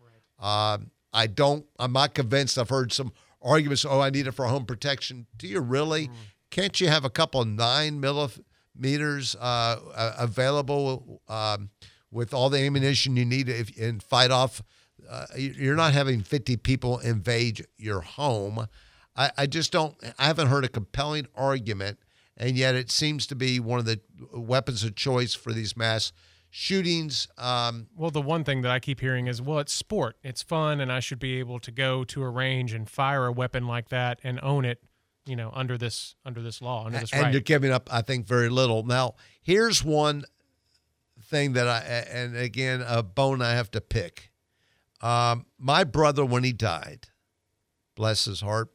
Right. 0.00 0.72
Um, 0.74 0.92
I 1.12 1.26
don't. 1.26 1.66
I'm 1.78 1.92
not 1.92 2.14
convinced. 2.14 2.56
I've 2.56 2.68
heard 2.68 2.92
some 2.92 3.12
arguments. 3.42 3.84
Oh, 3.84 4.00
I 4.00 4.10
need 4.10 4.28
it 4.28 4.32
for 4.32 4.46
home 4.46 4.64
protection. 4.64 5.26
Do 5.36 5.48
you 5.48 5.60
really? 5.60 6.06
Mm. 6.06 6.12
Can't 6.50 6.80
you 6.80 6.86
have 6.86 7.04
a 7.04 7.10
couple 7.10 7.44
nine 7.44 7.98
millimeters 8.00 9.34
uh, 9.40 10.14
available 10.16 11.20
um, 11.28 11.70
with 12.12 12.32
all 12.32 12.48
the 12.48 12.60
ammunition 12.60 13.16
you 13.16 13.24
need 13.24 13.48
if, 13.48 13.76
and 13.76 14.00
fight 14.00 14.30
off? 14.30 14.62
Uh, 15.10 15.26
you're 15.36 15.76
not 15.76 15.94
having 15.94 16.22
50 16.22 16.58
people 16.58 16.98
invade 16.98 17.66
your 17.76 18.02
home. 18.02 18.68
I, 19.16 19.32
I 19.36 19.46
just 19.46 19.72
don't. 19.72 19.96
I 20.16 20.26
haven't 20.26 20.46
heard 20.46 20.64
a 20.64 20.68
compelling 20.68 21.26
argument, 21.34 21.98
and 22.38 22.56
yet 22.56 22.74
it 22.74 22.90
seems 22.90 23.26
to 23.26 23.34
be 23.34 23.60
one 23.60 23.78
of 23.78 23.84
the 23.84 24.00
weapons 24.32 24.84
of 24.84 24.94
choice 24.94 25.34
for 25.34 25.52
these 25.52 25.76
mass 25.76 26.12
shootings. 26.48 27.28
Um, 27.36 27.88
well, 27.94 28.10
the 28.10 28.22
one 28.22 28.44
thing 28.44 28.62
that 28.62 28.70
I 28.70 28.78
keep 28.78 29.00
hearing 29.00 29.26
is, 29.26 29.42
well, 29.42 29.58
it's 29.58 29.72
sport, 29.72 30.16
it's 30.22 30.42
fun, 30.42 30.80
and 30.80 30.90
I 30.90 31.00
should 31.00 31.18
be 31.18 31.38
able 31.40 31.58
to 31.60 31.70
go 31.70 32.04
to 32.04 32.22
a 32.22 32.30
range 32.30 32.72
and 32.72 32.88
fire 32.88 33.26
a 33.26 33.32
weapon 33.32 33.66
like 33.66 33.90
that 33.90 34.20
and 34.22 34.38
own 34.42 34.64
it. 34.64 34.82
You 35.26 35.36
know, 35.36 35.50
under 35.52 35.76
this 35.76 36.14
under 36.24 36.40
this 36.40 36.62
law, 36.62 36.86
under 36.86 37.00
this 37.00 37.12
and 37.12 37.24
right. 37.24 37.32
you're 37.32 37.42
giving 37.42 37.70
up, 37.70 37.92
I 37.92 38.00
think, 38.00 38.26
very 38.26 38.48
little. 38.48 38.82
Now, 38.86 39.16
here's 39.42 39.84
one 39.84 40.24
thing 41.22 41.52
that 41.52 41.68
I, 41.68 41.80
and 41.80 42.34
again, 42.34 42.82
a 42.86 43.02
bone 43.02 43.42
I 43.42 43.50
have 43.50 43.70
to 43.72 43.82
pick. 43.82 44.30
Um, 45.02 45.44
my 45.58 45.84
brother, 45.84 46.24
when 46.24 46.44
he 46.44 46.54
died, 46.54 47.08
bless 47.94 48.24
his 48.24 48.40
heart, 48.40 48.70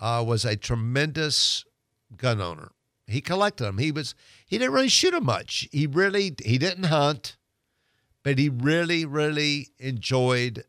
uh, 0.00 0.24
was 0.26 0.44
a 0.44 0.56
tremendous 0.56 1.64
gun 2.16 2.40
owner. 2.40 2.72
He 3.06 3.20
collected 3.20 3.64
them. 3.64 3.78
He 3.78 3.92
was 3.92 4.14
he 4.46 4.58
didn't 4.58 4.74
really 4.74 4.88
shoot 4.88 5.12
them 5.12 5.24
much. 5.26 5.68
He 5.72 5.86
really 5.86 6.34
he 6.44 6.58
didn't 6.58 6.84
hunt, 6.84 7.36
but 8.22 8.38
he 8.38 8.48
really 8.48 9.04
really 9.04 9.68
enjoyed 9.78 10.64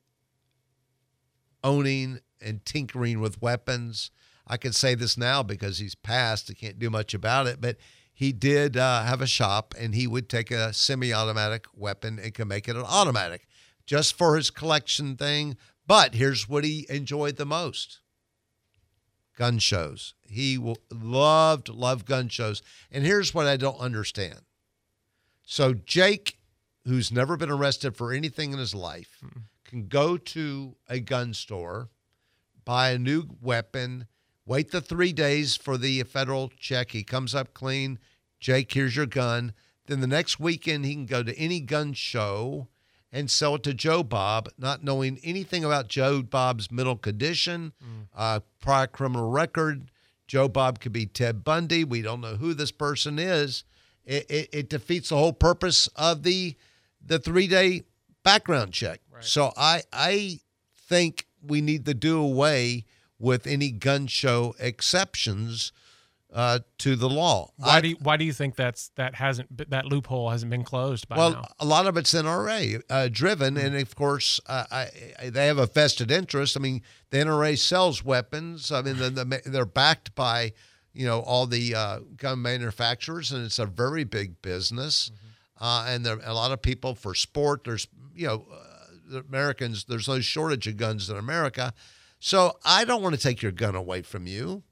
owning 1.64 2.20
and 2.40 2.64
tinkering 2.64 3.20
with 3.20 3.42
weapons. 3.42 4.12
I 4.46 4.58
can 4.58 4.72
say 4.72 4.96
this 4.96 5.18
now 5.18 5.44
because 5.44 5.80
he's 5.80 5.96
passed. 5.96 6.50
I 6.50 6.54
can't 6.54 6.80
do 6.80 6.90
much 6.90 7.14
about 7.14 7.48
it, 7.48 7.60
but 7.60 7.78
he 8.14 8.32
did 8.32 8.78
uh, 8.78 9.04
have 9.04 9.22
a 9.22 9.28
shop, 9.28 9.76
and 9.78 9.94
he 9.94 10.08
would 10.08 10.30
take 10.30 10.50
a 10.50 10.74
semi-automatic 10.74 11.68
weapon 11.74 12.18
and 12.18 12.34
can 12.34 12.48
make 12.48 12.68
it 12.68 12.76
an 12.76 12.84
automatic, 12.84 13.48
just 13.86 14.18
for 14.18 14.36
his 14.36 14.50
collection 14.50 15.18
thing. 15.18 15.58
But 15.86 16.16
here's 16.16 16.48
what 16.48 16.64
he 16.64 16.86
enjoyed 16.90 17.36
the 17.36 17.46
most: 17.46 18.00
gun 19.38 19.60
shows. 19.60 20.16
He 20.24 20.58
loved, 20.92 21.70
loved 21.70 22.06
gun 22.06 22.28
shows. 22.28 22.62
And 22.92 23.06
here's 23.06 23.34
what 23.34 23.48
I 23.48 23.56
don't 23.56 23.80
understand. 23.80 24.42
So 25.46 25.74
Jake, 25.74 26.40
who's 26.86 27.12
never 27.12 27.38
been 27.38 27.52
arrested 27.52 27.96
for 27.96 28.12
anything 28.12 28.52
in 28.52 28.60
his 28.60 28.76
life, 28.76 29.20
mm 29.24 29.44
can 29.68 29.88
go 29.88 30.18
to 30.18 30.76
a 30.90 31.00
gun 31.00 31.34
store, 31.34 31.90
buy 32.64 32.92
a 32.92 32.98
new 32.98 33.26
weapon, 33.42 34.08
wait 34.46 34.72
the 34.72 34.82
three 34.82 35.14
days 35.14 35.56
for 35.56 35.78
the 35.78 36.02
federal 36.04 36.50
check. 36.58 36.92
He 36.92 37.04
comes 37.04 37.36
up 37.36 37.54
clean. 37.54 38.00
Jake, 38.40 38.72
here's 38.72 38.96
your 38.96 39.06
gun. 39.06 39.54
Then 39.86 40.00
the 40.00 40.08
next 40.08 40.40
weekend, 40.40 40.86
he 40.86 40.94
can 40.94 41.06
go 41.06 41.22
to 41.22 41.38
any 41.38 41.60
gun 41.60 41.94
show 41.94 42.70
and 43.18 43.32
sell 43.32 43.56
it 43.56 43.64
to 43.64 43.74
Joe 43.74 44.04
Bob, 44.04 44.48
not 44.60 44.84
knowing 44.84 45.20
anything 45.24 45.66
about 45.66 45.88
Joe 45.88 46.22
Bob's 46.22 46.72
mental 46.72 46.96
condition, 46.96 47.74
mm. 47.84 48.06
uh, 48.16 48.42
prior 48.60 48.86
criminal 48.86 49.32
record. 49.32 49.90
Joe 50.28 50.48
Bob 50.48 50.80
could 50.80 50.92
be 50.92 51.08
Ted 51.08 51.44
Bundy. 51.44 51.84
We 51.84 52.04
don't 52.04 52.22
know 52.22 52.36
who 52.36 52.54
this 52.54 52.72
person 52.72 53.18
is. 53.18 53.64
It, 54.06 54.30
it, 54.30 54.50
it 54.54 54.70
defeats 54.70 55.10
the 55.10 55.18
whole 55.18 55.34
purpose 55.34 55.88
of 55.96 56.22
the 56.22 56.56
the 57.04 57.18
three 57.18 57.48
day 57.48 57.86
background 58.24 58.72
check. 58.72 59.02
Right. 59.12 59.24
So 59.24 59.52
I 59.58 59.82
I 59.92 60.40
think 60.76 61.26
we 61.42 61.60
need 61.60 61.86
to 61.86 61.96
do 61.96 62.22
away 62.22 62.86
with 63.18 63.48
any 63.48 63.72
gun 63.72 64.06
show 64.06 64.54
exceptions 64.60 65.72
uh, 66.34 66.60
to 66.80 66.96
the 66.96 67.10
law. 67.10 67.52
Why 67.58 67.78
I, 67.78 67.82
do 67.82 67.88
you, 67.90 67.96
why 68.02 68.18
do 68.18 68.26
you 68.26 68.34
think 68.34 68.56
that's 68.56 68.90
that 68.96 69.16
hasn't 69.16 69.70
that 69.70 69.86
loophole 69.86 70.30
hasn't 70.30 70.50
been 70.50 70.64
closed 70.64 71.08
by 71.08 71.18
well, 71.18 71.32
now? 71.32 71.48
a 71.60 71.66
lot 71.66 71.88
of 71.88 71.98
it's 71.98 72.14
NRA 72.14 72.82
uh, 72.90 73.08
driven, 73.12 73.56
mm-hmm. 73.56 73.66
and 73.66 73.76
of 73.78 73.96
course, 73.96 74.40
uh, 74.48 74.66
I, 74.70 74.88
I, 75.20 75.30
they 75.30 75.48
have 75.48 75.58
a 75.58 75.68
vested 75.68 76.12
interest. 76.12 76.58
I 76.58 76.60
mean, 76.60 76.82
the 77.10 77.18
NRA 77.18 77.58
sells 77.58 78.04
weapons. 78.04 78.72
I 78.72 78.82
mean, 78.82 78.98
the, 78.98 79.10
the, 79.10 79.42
they're 79.46 79.66
backed 79.66 80.16
by 80.16 80.54
you 80.94 81.06
know 81.06 81.22
all 81.22 81.46
the 81.46 81.74
uh, 81.74 82.00
gun 82.18 82.42
manufacturers, 82.42 83.32
and 83.32 83.46
it's 83.46 83.60
a 83.60 83.66
very 83.66 84.04
big 84.04 84.42
business. 84.42 85.10
Mm-hmm. 85.10 85.24
Uh, 85.60 85.86
and 85.88 86.06
there 86.06 86.20
a 86.24 86.34
lot 86.34 86.52
of 86.52 86.62
people 86.62 86.94
for 86.94 87.16
sport. 87.16 87.64
There's 87.64 87.88
you 88.14 88.28
know 88.28 88.46
uh, 88.52 89.22
Americans. 89.28 89.86
There's 89.86 90.08
no 90.08 90.20
shortage 90.20 90.68
of 90.68 90.78
guns 90.78 91.10
in 91.10 91.18
America. 91.18 91.74
So 92.20 92.58
I 92.66 92.84
don't 92.84 93.04
want 93.04 93.16
to 93.16 93.22
take 93.22 93.42
your 93.42 93.52
gun 93.52 93.76
away 93.76 94.02
from 94.02 94.26
you. 94.26 94.64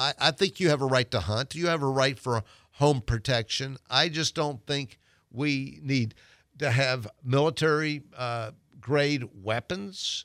I, 0.00 0.14
I 0.18 0.30
think 0.30 0.60
you 0.60 0.70
have 0.70 0.80
a 0.80 0.86
right 0.86 1.10
to 1.10 1.20
hunt. 1.20 1.54
You 1.54 1.66
have 1.66 1.82
a 1.82 1.86
right 1.86 2.18
for 2.18 2.42
home 2.72 3.02
protection. 3.02 3.76
I 3.90 4.08
just 4.08 4.34
don't 4.34 4.64
think 4.66 4.98
we 5.30 5.78
need 5.82 6.14
to 6.58 6.70
have 6.70 7.06
military 7.22 8.02
uh, 8.16 8.52
grade 8.80 9.28
weapons. 9.42 10.24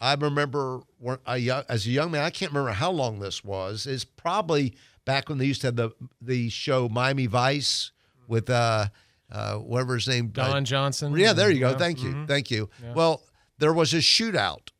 I 0.00 0.14
remember 0.14 0.80
as 1.26 1.86
a 1.86 1.90
young 1.90 2.10
man, 2.10 2.24
I 2.24 2.30
can't 2.30 2.50
remember 2.50 2.72
how 2.72 2.90
long 2.90 3.20
this 3.20 3.44
was. 3.44 3.86
It's 3.86 4.04
probably 4.04 4.74
back 5.04 5.28
when 5.28 5.38
they 5.38 5.46
used 5.46 5.60
to 5.60 5.68
have 5.68 5.76
the 5.76 5.90
the 6.20 6.50
show 6.50 6.88
Miami 6.88 7.26
Vice 7.26 7.92
with 8.26 8.50
uh, 8.50 8.88
uh, 9.30 9.54
whatever 9.58 9.94
his 9.94 10.08
name, 10.08 10.28
Don 10.28 10.56
uh, 10.56 10.60
Johnson. 10.62 11.16
Yeah, 11.16 11.32
there 11.32 11.50
you 11.50 11.60
go. 11.60 11.70
Yeah. 11.70 11.76
Thank 11.76 12.02
you, 12.02 12.10
mm-hmm. 12.10 12.26
thank 12.26 12.50
you. 12.50 12.68
Yeah. 12.82 12.94
Well, 12.94 13.22
there 13.58 13.72
was 13.72 13.94
a 13.94 13.98
shootout 13.98 14.70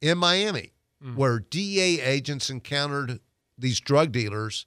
in 0.00 0.16
Miami 0.16 0.72
mm-hmm. 1.04 1.16
where 1.16 1.40
DEA 1.40 2.00
agents 2.00 2.48
encountered 2.48 3.20
these 3.58 3.80
drug 3.80 4.12
dealers 4.12 4.66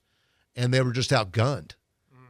and 0.55 0.73
they 0.73 0.81
were 0.81 0.91
just 0.91 1.11
outgunned 1.11 1.71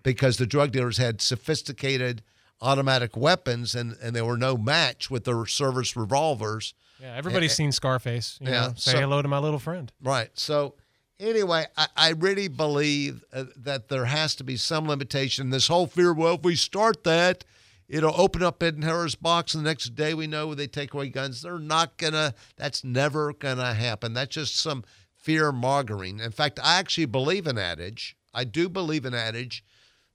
because 0.04 0.38
the 0.38 0.46
drug 0.46 0.72
dealers 0.72 0.98
had 0.98 1.22
sophisticated 1.22 2.22
automatic 2.62 3.16
weapons 3.16 3.76
and, 3.76 3.96
and 4.02 4.16
they 4.16 4.22
were 4.22 4.38
no 4.38 4.58
match 4.58 5.10
with 5.10 5.24
their 5.24 5.46
service 5.46 5.96
revolvers. 5.96 6.74
Yeah, 7.02 7.16
everybody's 7.16 7.52
and, 7.52 7.58
seen 7.58 7.72
Scarface. 7.72 8.38
You 8.42 8.50
yeah, 8.50 8.68
know, 8.68 8.74
say 8.76 8.92
so, 8.92 9.00
hello 9.00 9.22
to 9.22 9.28
my 9.28 9.40
little 9.40 9.60
friend. 9.60 9.92
Right. 10.02 10.30
So, 10.34 10.76
anyway, 11.20 11.66
I, 11.78 11.88
I 11.96 12.10
really 12.12 12.50
believe 12.50 13.24
uh, 13.32 13.46
that 13.58 13.88
there 13.88 14.06
has 14.06 14.36
to 14.36 14.44
be 14.44 14.58
some 14.58 14.88
limitation. 14.88 15.50
This 15.50 15.68
whole 15.68 15.88
fear, 15.88 16.14
well, 16.14 16.36
if 16.36 16.44
we 16.44 16.56
start 16.56 17.06
that, 17.06 17.46
it'll 17.88 18.20
open 18.20 18.44
up 18.44 18.62
Ed 18.62 18.84
Harris' 18.84 19.16
box, 19.16 19.54
and 19.54 19.66
the 19.66 19.70
next 19.70 19.96
day 19.96 20.14
we 20.14 20.28
know 20.28 20.54
they 20.54 20.68
take 20.68 20.94
away 20.94 21.08
guns. 21.08 21.42
They're 21.42 21.58
not 21.58 21.98
gonna. 21.98 22.34
That's 22.58 22.84
never 22.84 23.32
gonna 23.32 23.74
happen. 23.74 24.14
That's 24.14 24.36
just 24.36 24.58
some 24.58 24.84
fear 25.30 25.52
mongering. 25.52 26.20
In 26.20 26.32
fact, 26.32 26.60
I 26.64 26.80
actually 26.80 27.06
believe 27.06 27.46
an 27.46 27.60
adage. 27.60 28.18
I 28.34 28.46
do 28.46 28.68
believe 28.68 29.06
an 29.06 29.14
adage 29.14 29.64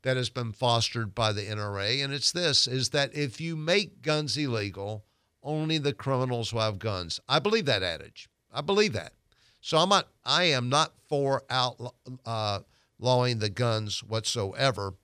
that 0.02 0.16
has 0.16 0.28
been 0.28 0.50
fostered 0.50 1.14
by 1.14 1.32
the 1.32 1.42
NRA, 1.42 2.02
and 2.02 2.12
it's 2.12 2.32
this: 2.32 2.66
is 2.66 2.88
that 2.88 3.14
if 3.14 3.40
you 3.40 3.54
make 3.54 4.02
guns 4.02 4.36
illegal, 4.36 5.04
only 5.40 5.78
the 5.78 5.92
criminals 5.92 6.52
will 6.52 6.62
have 6.62 6.80
guns. 6.80 7.20
I 7.28 7.38
believe 7.38 7.64
that 7.66 7.84
adage. 7.84 8.28
I 8.52 8.60
believe 8.60 8.92
that. 8.94 9.12
So 9.60 9.78
I'm 9.78 9.88
not. 9.88 10.08
I 10.24 10.44
am 10.46 10.68
not 10.68 10.94
for 11.08 11.44
outlawing 11.48 12.16
uh, 12.26 13.38
the 13.38 13.52
guns 13.54 14.02
whatsoever. 14.02 14.94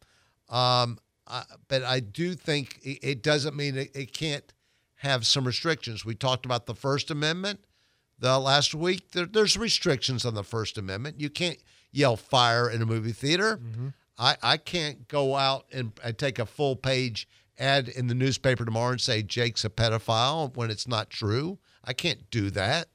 Um, 0.48 0.98
I, 1.28 1.44
but 1.68 1.84
I 1.84 2.00
do 2.00 2.34
think 2.34 2.80
it, 2.82 3.22
doesn't 3.22 3.54
mean 3.54 3.78
it, 3.78 3.94
it 3.94 4.12
can't 4.12 4.52
have 4.96 5.24
some 5.24 5.44
restrictions. 5.44 6.04
We 6.04 6.16
talked 6.16 6.44
about 6.44 6.66
the 6.66 6.74
First 6.74 7.12
Amendment 7.12 7.60
the 8.20 8.38
last 8.38 8.74
week. 8.74 9.10
There, 9.12 9.26
there's 9.26 9.56
restrictions 9.56 10.24
on 10.24 10.34
the 10.34 10.44
First 10.44 10.78
Amendment. 10.78 11.20
You 11.20 11.30
can't 11.30 11.58
yell 11.90 12.16
fire 12.16 12.70
in 12.70 12.80
a 12.82 12.86
movie 12.86 13.12
theater. 13.12 13.56
Mm-hmm. 13.56 13.88
I, 14.18 14.36
I 14.42 14.56
can't 14.58 15.08
go 15.08 15.34
out 15.34 15.66
and, 15.72 15.92
and 16.04 16.16
take 16.16 16.38
a 16.38 16.46
full 16.46 16.76
page 16.76 17.26
ad 17.58 17.88
in 17.88 18.06
the 18.06 18.14
newspaper 18.14 18.64
tomorrow 18.64 18.92
and 18.92 19.00
say 19.00 19.22
Jake's 19.22 19.64
a 19.64 19.70
pedophile 19.70 20.54
when 20.54 20.70
it's 20.70 20.86
not 20.86 21.10
true. 21.10 21.58
I 21.82 21.94
can't 21.94 22.30
do 22.30 22.50
that. 22.50 22.88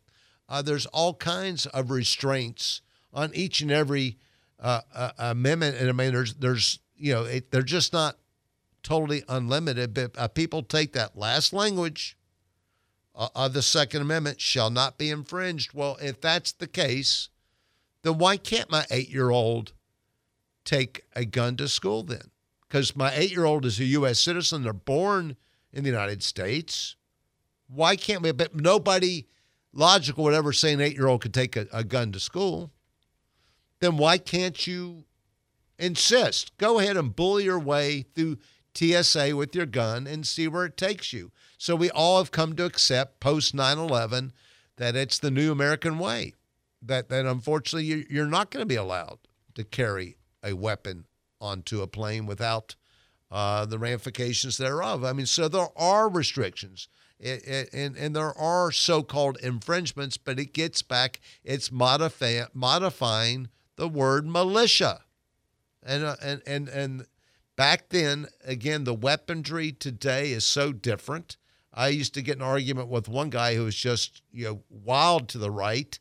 Uh, 0.48 0.62
there's 0.62 0.86
all 0.88 1.16
kinds 1.16 1.66
of 1.68 1.90
restraints 1.90 2.82
on 3.12 3.32
each 3.34 3.62
and 3.62 3.72
every 3.72 4.18
uh, 4.60 4.82
uh, 4.94 5.12
amendment. 5.18 5.78
And 5.78 5.90
I 5.90 5.92
mean, 5.92 6.14
there's 6.14 6.36
there's 6.36 6.80
you 6.96 7.14
know 7.14 7.24
it, 7.24 7.52
they're 7.52 7.64
just 7.64 7.94
not 7.94 8.18
totally 8.84 9.24
unlimited. 9.28 9.94
But 9.94 10.12
uh, 10.18 10.28
people 10.28 10.62
take 10.62 10.94
that 10.94 11.18
last 11.18 11.52
language 11.52 12.16
of 13.16 13.54
the 13.54 13.62
Second 13.62 14.02
Amendment 14.02 14.42
shall 14.42 14.70
not 14.70 14.98
be 14.98 15.10
infringed. 15.10 15.74
Well, 15.74 15.98
if 16.02 16.20
that's 16.20 16.52
the 16.52 16.68
case, 16.68 17.30
then 18.04 18.18
why 18.18 18.38
can't 18.38 18.70
my 18.70 18.86
eight 18.92 19.10
year 19.10 19.30
old 19.30 19.74
take 20.64 21.04
a 21.16 21.26
gun 21.26 21.56
to 21.58 21.68
school 21.68 22.04
then? 22.04 22.32
Because 22.68 22.96
my 22.96 23.14
eight 23.16 23.32
year 23.32 23.46
old 23.46 23.66
is 23.66 23.80
a 23.80 23.86
U.S. 23.86 24.20
citizen. 24.20 24.64
They're 24.64 24.74
born 24.74 25.38
in 25.72 25.84
the 25.84 25.90
United 25.90 26.24
States. 26.24 26.96
Why 27.68 27.96
can't 27.96 28.22
we? 28.22 28.32
But 28.32 28.56
nobody 28.56 29.28
logical 29.74 30.24
would 30.26 30.34
ever 30.34 30.54
say 30.54 30.74
an 30.74 30.82
eight 30.82 30.96
year 30.96 31.08
old 31.08 31.22
could 31.22 31.34
take 31.34 31.56
a, 31.56 31.68
a 31.72 31.84
gun 31.84 32.12
to 32.12 32.20
school. 32.20 32.72
Then 33.80 33.98
why 33.98 34.18
can't 34.18 34.66
you 34.66 35.06
insist? 35.78 36.58
Go 36.58 36.80
ahead 36.80 36.98
and 36.98 37.16
bully 37.16 37.44
your 37.44 37.60
way 37.60 38.06
through 38.14 38.38
TSA 38.76 39.36
with 39.36 39.56
your 39.56 39.66
gun 39.66 40.08
and 40.08 40.28
see 40.28 40.48
where 40.48 40.66
it 40.66 40.78
takes 40.78 41.14
you. 41.14 41.32
So 41.58 41.76
we 41.76 41.90
all 41.90 42.18
have 42.18 42.32
come 42.32 42.56
to 42.56 42.66
accept 42.66 43.20
post 43.20 43.54
9 43.54 43.78
11 43.78 44.34
that 44.78 44.96
it's 44.96 45.20
the 45.20 45.32
new 45.32 45.52
American 45.52 45.98
way. 45.98 46.34
That, 46.82 47.10
that 47.10 47.26
unfortunately 47.26 48.06
you're 48.10 48.28
not 48.28 48.52
going 48.52 48.62
to 48.62 48.68
be 48.68 48.76
allowed 48.76 49.20
to 49.56 49.64
carry 49.64 50.18
a 50.44 50.54
weapon 50.54 51.06
onto 51.42 51.82
a 51.82 51.88
plane 51.88 52.26
without 52.26 52.76
uh, 53.32 53.66
the 53.66 53.80
ramifications 53.80 54.58
thereof. 54.58 55.04
I 55.04 55.14
mean, 55.14 55.26
so 55.26 55.48
there 55.48 55.68
are 55.76 56.08
restrictions. 56.08 56.88
It, 57.20 57.48
it, 57.48 57.70
and, 57.74 57.96
and 57.96 58.16
there 58.16 58.38
are 58.38 58.72
so-called 58.72 59.38
infringements, 59.42 60.18
but 60.18 60.40
it 60.40 60.54
gets 60.54 60.82
back, 60.82 61.22
it's 61.44 61.72
modify, 61.72 62.44
modifying 62.54 63.50
the 63.78 63.88
word 63.88 64.28
militia. 64.28 65.02
And, 65.82 66.04
uh, 66.04 66.16
and, 66.22 66.42
and, 66.46 66.68
and 66.68 67.06
back 67.56 67.90
then, 67.90 68.28
again, 68.44 68.84
the 68.84 68.94
weaponry 68.94 69.72
today 69.72 70.32
is 70.32 70.46
so 70.46 70.72
different. 70.72 71.38
I 71.74 71.90
used 71.90 72.14
to 72.14 72.22
get 72.22 72.38
an 72.38 72.42
argument 72.42 72.88
with 72.88 73.10
one 73.10 73.30
guy 73.30 73.56
who 73.56 73.66
was 73.66 73.76
just, 73.76 74.22
you 74.32 74.46
know, 74.46 74.64
wild 74.70 75.28
to 75.30 75.38
the 75.38 75.52
right. 75.52 75.98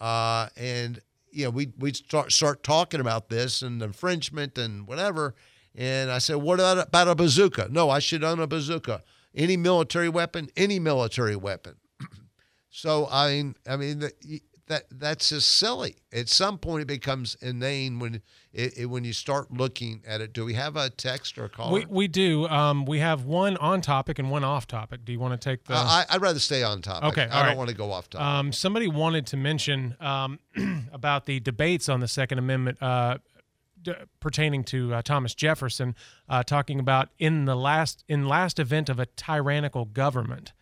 Uh, 0.00 0.48
and, 0.56 1.00
you 1.30 1.44
know, 1.44 1.50
we, 1.50 1.72
we'd 1.78 1.96
start, 1.96 2.32
start 2.32 2.62
talking 2.62 3.00
about 3.00 3.28
this 3.28 3.62
and 3.62 3.82
infringement 3.82 4.56
and 4.56 4.86
whatever. 4.86 5.34
And 5.74 6.10
I 6.10 6.18
said, 6.18 6.36
what 6.36 6.54
about, 6.60 6.88
about 6.88 7.08
a 7.08 7.14
bazooka? 7.14 7.68
No, 7.70 7.90
I 7.90 7.98
should 7.98 8.24
own 8.24 8.40
a 8.40 8.46
bazooka 8.46 9.02
any 9.34 9.56
military 9.56 10.08
weapon, 10.08 10.48
any 10.56 10.78
military 10.78 11.36
weapon. 11.36 11.76
so 12.70 13.08
I 13.10 13.28
mean, 13.28 13.54
I 13.68 13.76
mean 13.76 14.08
that 14.72 14.84
that's 14.90 15.28
just 15.28 15.58
silly. 15.58 15.96
At 16.12 16.28
some 16.28 16.58
point, 16.58 16.82
it 16.82 16.86
becomes 16.86 17.36
inane 17.40 17.98
when 17.98 18.22
it, 18.52 18.78
it, 18.78 18.86
when 18.86 19.04
you 19.04 19.12
start 19.12 19.52
looking 19.52 20.02
at 20.06 20.20
it. 20.20 20.32
Do 20.32 20.44
we 20.44 20.54
have 20.54 20.76
a 20.76 20.88
text 20.88 21.36
or 21.36 21.44
a 21.44 21.48
call? 21.48 21.72
We 21.72 21.84
we 21.86 22.08
do. 22.08 22.48
Um, 22.48 22.86
we 22.86 22.98
have 23.00 23.24
one 23.24 23.56
on 23.58 23.82
topic 23.82 24.18
and 24.18 24.30
one 24.30 24.44
off 24.44 24.66
topic. 24.66 25.04
Do 25.04 25.12
you 25.12 25.20
want 25.20 25.38
to 25.38 25.50
take 25.50 25.64
the? 25.64 25.74
Uh, 25.74 26.04
I, 26.08 26.14
would 26.14 26.22
rather 26.22 26.38
stay 26.38 26.62
on 26.62 26.80
topic. 26.80 27.10
Okay, 27.10 27.24
I 27.24 27.40
don't 27.40 27.48
right. 27.48 27.56
want 27.56 27.70
to 27.70 27.76
go 27.76 27.92
off 27.92 28.08
topic. 28.08 28.26
Um, 28.26 28.52
somebody 28.52 28.88
wanted 28.88 29.26
to 29.28 29.36
mention 29.36 29.96
um, 30.00 30.38
about 30.92 31.26
the 31.26 31.38
debates 31.40 31.88
on 31.88 32.00
the 32.00 32.08
Second 32.08 32.38
Amendment. 32.38 32.82
Uh, 32.82 33.18
d- 33.82 33.92
pertaining 34.20 34.64
to 34.64 34.94
uh, 34.94 35.02
Thomas 35.02 35.34
Jefferson, 35.34 35.94
uh, 36.28 36.42
talking 36.42 36.80
about 36.80 37.10
in 37.18 37.44
the 37.44 37.56
last 37.56 38.04
in 38.08 38.26
last 38.26 38.58
event 38.58 38.88
of 38.88 38.98
a 38.98 39.06
tyrannical 39.06 39.84
government. 39.84 40.52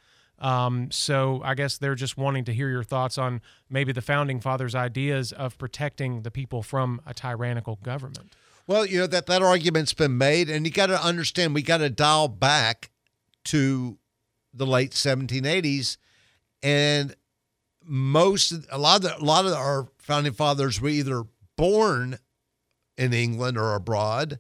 Um, 0.41 0.91
so 0.91 1.43
I 1.45 1.55
guess 1.55 1.77
they're 1.79 1.95
just 1.95 2.17
wanting 2.17 2.45
to 2.45 2.55
hear 2.55 2.71
your 2.71 2.83
thoughts 2.83 3.19
on 3.19 3.43
maybe 3.69 3.93
the 3.93 4.01
founding 4.01 4.41
fathers' 4.41 4.75
ideas 4.75 5.33
of 5.33 5.59
protecting 5.59 6.23
the 6.23 6.31
people 6.31 6.63
from 6.63 7.01
a 7.07 7.13
tyrannical 7.13 7.79
government. 7.83 8.35
Well, 8.67 8.87
you 8.87 9.01
know 9.01 9.07
that 9.07 9.27
that 9.27 9.43
argument's 9.43 9.93
been 9.93 10.17
made, 10.17 10.49
and 10.49 10.65
you 10.65 10.73
got 10.73 10.87
to 10.87 11.03
understand 11.03 11.55
we 11.55 11.63
got 11.63 11.79
to 11.79 11.91
dial 11.91 12.29
back 12.29 12.91
to 13.47 13.99
the 14.55 14.67
late 14.67 14.93
1780s, 14.93 15.97
and 16.63 17.15
most 17.85 18.53
a 18.71 18.79
lot 18.79 18.97
of 18.97 19.03
the, 19.03 19.19
a 19.19 19.25
lot 19.25 19.45
of 19.45 19.53
our 19.53 19.89
founding 19.99 20.33
fathers 20.33 20.81
were 20.81 20.89
either 20.89 21.25
born 21.57 22.19
in 22.97 23.13
England 23.13 23.59
or 23.59 23.75
abroad, 23.75 24.39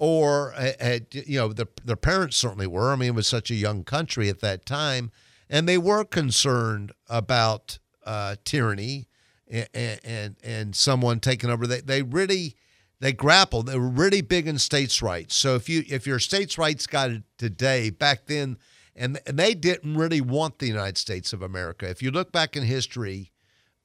or 0.00 0.52
had, 0.52 1.08
you 1.12 1.38
know 1.38 1.52
the, 1.52 1.68
their 1.84 1.94
parents 1.94 2.34
certainly 2.34 2.66
were. 2.66 2.90
I 2.90 2.96
mean, 2.96 3.10
it 3.10 3.14
was 3.14 3.28
such 3.28 3.50
a 3.50 3.54
young 3.54 3.84
country 3.84 4.30
at 4.30 4.40
that 4.40 4.64
time, 4.64 5.12
and 5.50 5.68
they 5.68 5.76
were 5.76 6.04
concerned 6.04 6.92
about 7.06 7.78
uh, 8.06 8.36
tyranny 8.42 9.08
and, 9.46 10.00
and 10.02 10.36
and 10.42 10.74
someone 10.74 11.20
taking 11.20 11.50
over. 11.50 11.66
They 11.66 11.82
they 11.82 12.00
really 12.00 12.56
they 13.00 13.12
grappled. 13.12 13.66
They 13.66 13.78
were 13.78 13.90
really 13.90 14.22
big 14.22 14.48
in 14.48 14.58
states' 14.58 15.02
rights. 15.02 15.36
So 15.36 15.54
if 15.54 15.68
you 15.68 15.84
if 15.86 16.06
you're 16.06 16.18
states' 16.18 16.56
rights 16.56 16.86
guy 16.86 17.22
today, 17.36 17.90
back 17.90 18.24
then, 18.24 18.56
and 18.96 19.20
and 19.26 19.38
they 19.38 19.52
didn't 19.52 19.98
really 19.98 20.22
want 20.22 20.60
the 20.60 20.66
United 20.66 20.96
States 20.96 21.34
of 21.34 21.42
America. 21.42 21.86
If 21.86 22.02
you 22.02 22.10
look 22.10 22.32
back 22.32 22.56
in 22.56 22.62
history, 22.62 23.32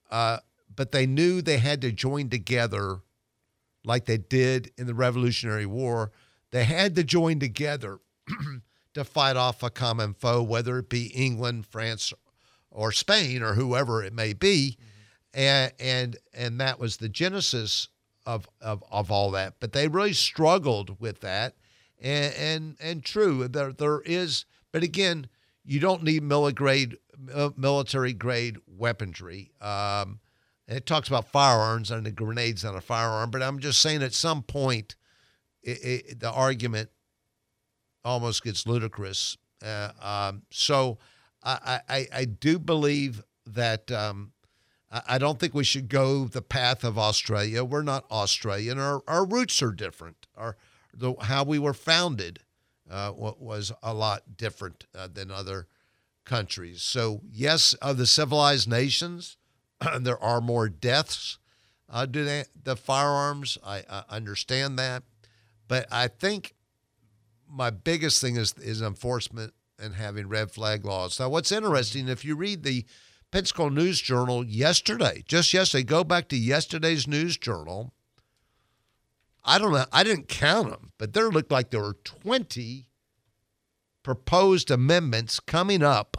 uh, 0.09 0.37
but 0.73 0.93
they 0.93 1.05
knew 1.05 1.41
they 1.41 1.57
had 1.57 1.81
to 1.81 1.91
join 1.91 2.29
together 2.29 2.99
like 3.85 4.05
they 4.05 4.17
did 4.17 4.71
in 4.77 4.87
the 4.87 4.93
Revolutionary 4.93 5.65
War. 5.65 6.11
They 6.51 6.63
had 6.63 6.95
to 6.95 7.03
join 7.03 7.39
together 7.39 7.99
to 8.93 9.03
fight 9.03 9.35
off 9.35 9.63
a 9.63 9.69
common 9.69 10.13
foe, 10.13 10.41
whether 10.41 10.79
it 10.79 10.89
be 10.89 11.07
England, 11.07 11.65
France, 11.67 12.13
or 12.71 12.91
Spain, 12.91 13.41
or 13.41 13.53
whoever 13.53 14.03
it 14.03 14.13
may 14.13 14.33
be. 14.33 14.77
Mm-hmm. 14.77 14.89
And, 15.37 15.73
and 15.79 16.17
and 16.33 16.61
that 16.61 16.79
was 16.79 16.97
the 16.97 17.09
genesis 17.09 17.89
of, 18.25 18.47
of, 18.61 18.83
of 18.89 19.11
all 19.11 19.31
that. 19.31 19.55
But 19.59 19.73
they 19.73 19.87
really 19.87 20.13
struggled 20.13 20.99
with 20.99 21.19
that. 21.21 21.55
And 22.01 22.33
and, 22.35 22.77
and 22.79 23.03
true, 23.03 23.47
there 23.47 23.73
there 23.73 24.01
is, 24.01 24.45
but 24.71 24.83
again, 24.83 25.27
you 25.63 25.79
don't 25.79 26.03
need 26.03 26.23
military 26.23 26.93
military 27.57 28.13
grade 28.13 28.57
weaponry. 28.67 29.51
Um, 29.61 30.19
and 30.67 30.77
it 30.77 30.85
talks 30.85 31.07
about 31.07 31.27
firearms 31.31 31.91
and 31.91 32.05
the 32.05 32.11
grenades 32.11 32.65
on 32.65 32.75
a 32.75 32.81
firearm, 32.81 33.31
but 33.31 33.43
I'm 33.43 33.59
just 33.59 33.81
saying 33.81 34.01
at 34.01 34.13
some 34.13 34.41
point, 34.43 34.95
it, 35.61 35.83
it, 35.83 36.19
the 36.19 36.31
argument 36.31 36.89
almost 38.03 38.43
gets 38.43 38.67
ludicrous. 38.67 39.37
Uh, 39.63 39.89
um, 40.01 40.43
so 40.51 40.97
I, 41.43 41.79
I, 41.87 42.07
I, 42.13 42.25
do 42.25 42.59
believe 42.59 43.23
that 43.47 43.91
um, 43.91 44.31
I, 44.91 45.17
don't 45.17 45.39
think 45.39 45.53
we 45.53 45.63
should 45.63 45.89
go 45.89 46.25
the 46.25 46.41
path 46.41 46.83
of 46.83 46.99
Australia. 46.99 47.63
We're 47.63 47.81
not 47.81 48.05
Australian. 48.11 48.79
Our, 48.79 49.01
our 49.07 49.25
roots 49.25 49.61
are 49.63 49.71
different. 49.71 50.27
Our, 50.35 50.57
the, 50.93 51.15
how 51.21 51.43
we 51.43 51.57
were 51.57 51.73
founded 51.73 52.39
uh, 52.89 53.11
was 53.15 53.71
a 53.81 53.93
lot 53.93 54.37
different 54.37 54.85
uh, 54.95 55.07
than 55.11 55.31
other 55.31 55.67
countries. 56.25 56.81
So, 56.81 57.21
yes, 57.31 57.73
of 57.75 57.97
the 57.97 58.05
civilized 58.05 58.69
nations, 58.69 59.37
there 59.99 60.21
are 60.21 60.41
more 60.41 60.69
deaths 60.69 61.37
uh, 61.89 62.05
due 62.05 62.25
to 62.25 62.45
the 62.63 62.75
firearms. 62.75 63.57
I, 63.65 63.83
I, 63.89 64.03
understand 64.09 64.79
that, 64.79 65.03
but 65.67 65.87
I 65.91 66.07
think 66.07 66.53
my 67.49 67.69
biggest 67.69 68.21
thing 68.21 68.35
is 68.35 68.53
is 68.57 68.81
enforcement 68.81 69.53
and 69.79 69.95
having 69.95 70.27
red 70.27 70.51
flag 70.51 70.85
laws. 70.85 71.19
Now, 71.19 71.29
what's 71.29 71.51
interesting 71.51 72.07
if 72.07 72.25
you 72.25 72.35
read 72.35 72.63
the 72.63 72.85
Pensacola 73.31 73.69
News 73.69 73.99
Journal 74.01 74.45
yesterday, 74.45 75.23
just 75.27 75.53
yesterday, 75.53 75.83
go 75.83 76.03
back 76.03 76.29
to 76.29 76.37
yesterday's 76.37 77.07
News 77.07 77.37
Journal. 77.37 77.93
I 79.43 79.59
don't 79.59 79.73
know. 79.73 79.85
I 79.91 80.03
didn't 80.03 80.27
count 80.27 80.69
them, 80.69 80.91
but 80.97 81.13
there 81.13 81.29
looked 81.29 81.51
like 81.51 81.69
there 81.69 81.81
were 81.81 81.97
20 82.03 82.87
proposed 84.01 84.71
amendments 84.71 85.39
coming 85.39 85.83
up 85.83 86.14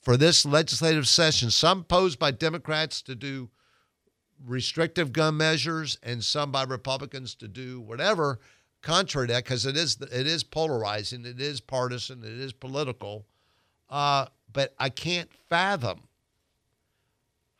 for 0.00 0.16
this 0.16 0.44
legislative 0.46 1.06
session, 1.06 1.50
some 1.50 1.84
posed 1.84 2.18
by 2.18 2.30
Democrats 2.30 3.02
to 3.02 3.14
do 3.14 3.50
restrictive 4.44 5.12
gun 5.12 5.36
measures 5.36 5.98
and 6.02 6.24
some 6.24 6.50
by 6.50 6.62
Republicans 6.62 7.34
to 7.34 7.46
do 7.48 7.80
whatever 7.80 8.38
contrary 8.82 9.26
to 9.26 9.34
that 9.34 9.44
because 9.44 9.66
it 9.66 9.76
is 9.76 9.98
it 10.00 10.26
is 10.26 10.42
polarizing, 10.42 11.24
it 11.24 11.40
is 11.40 11.60
partisan, 11.60 12.24
it 12.24 12.32
is 12.32 12.52
political. 12.52 13.26
Uh, 13.88 14.26
but 14.52 14.74
I 14.78 14.88
can't 14.88 15.30
fathom 15.48 16.02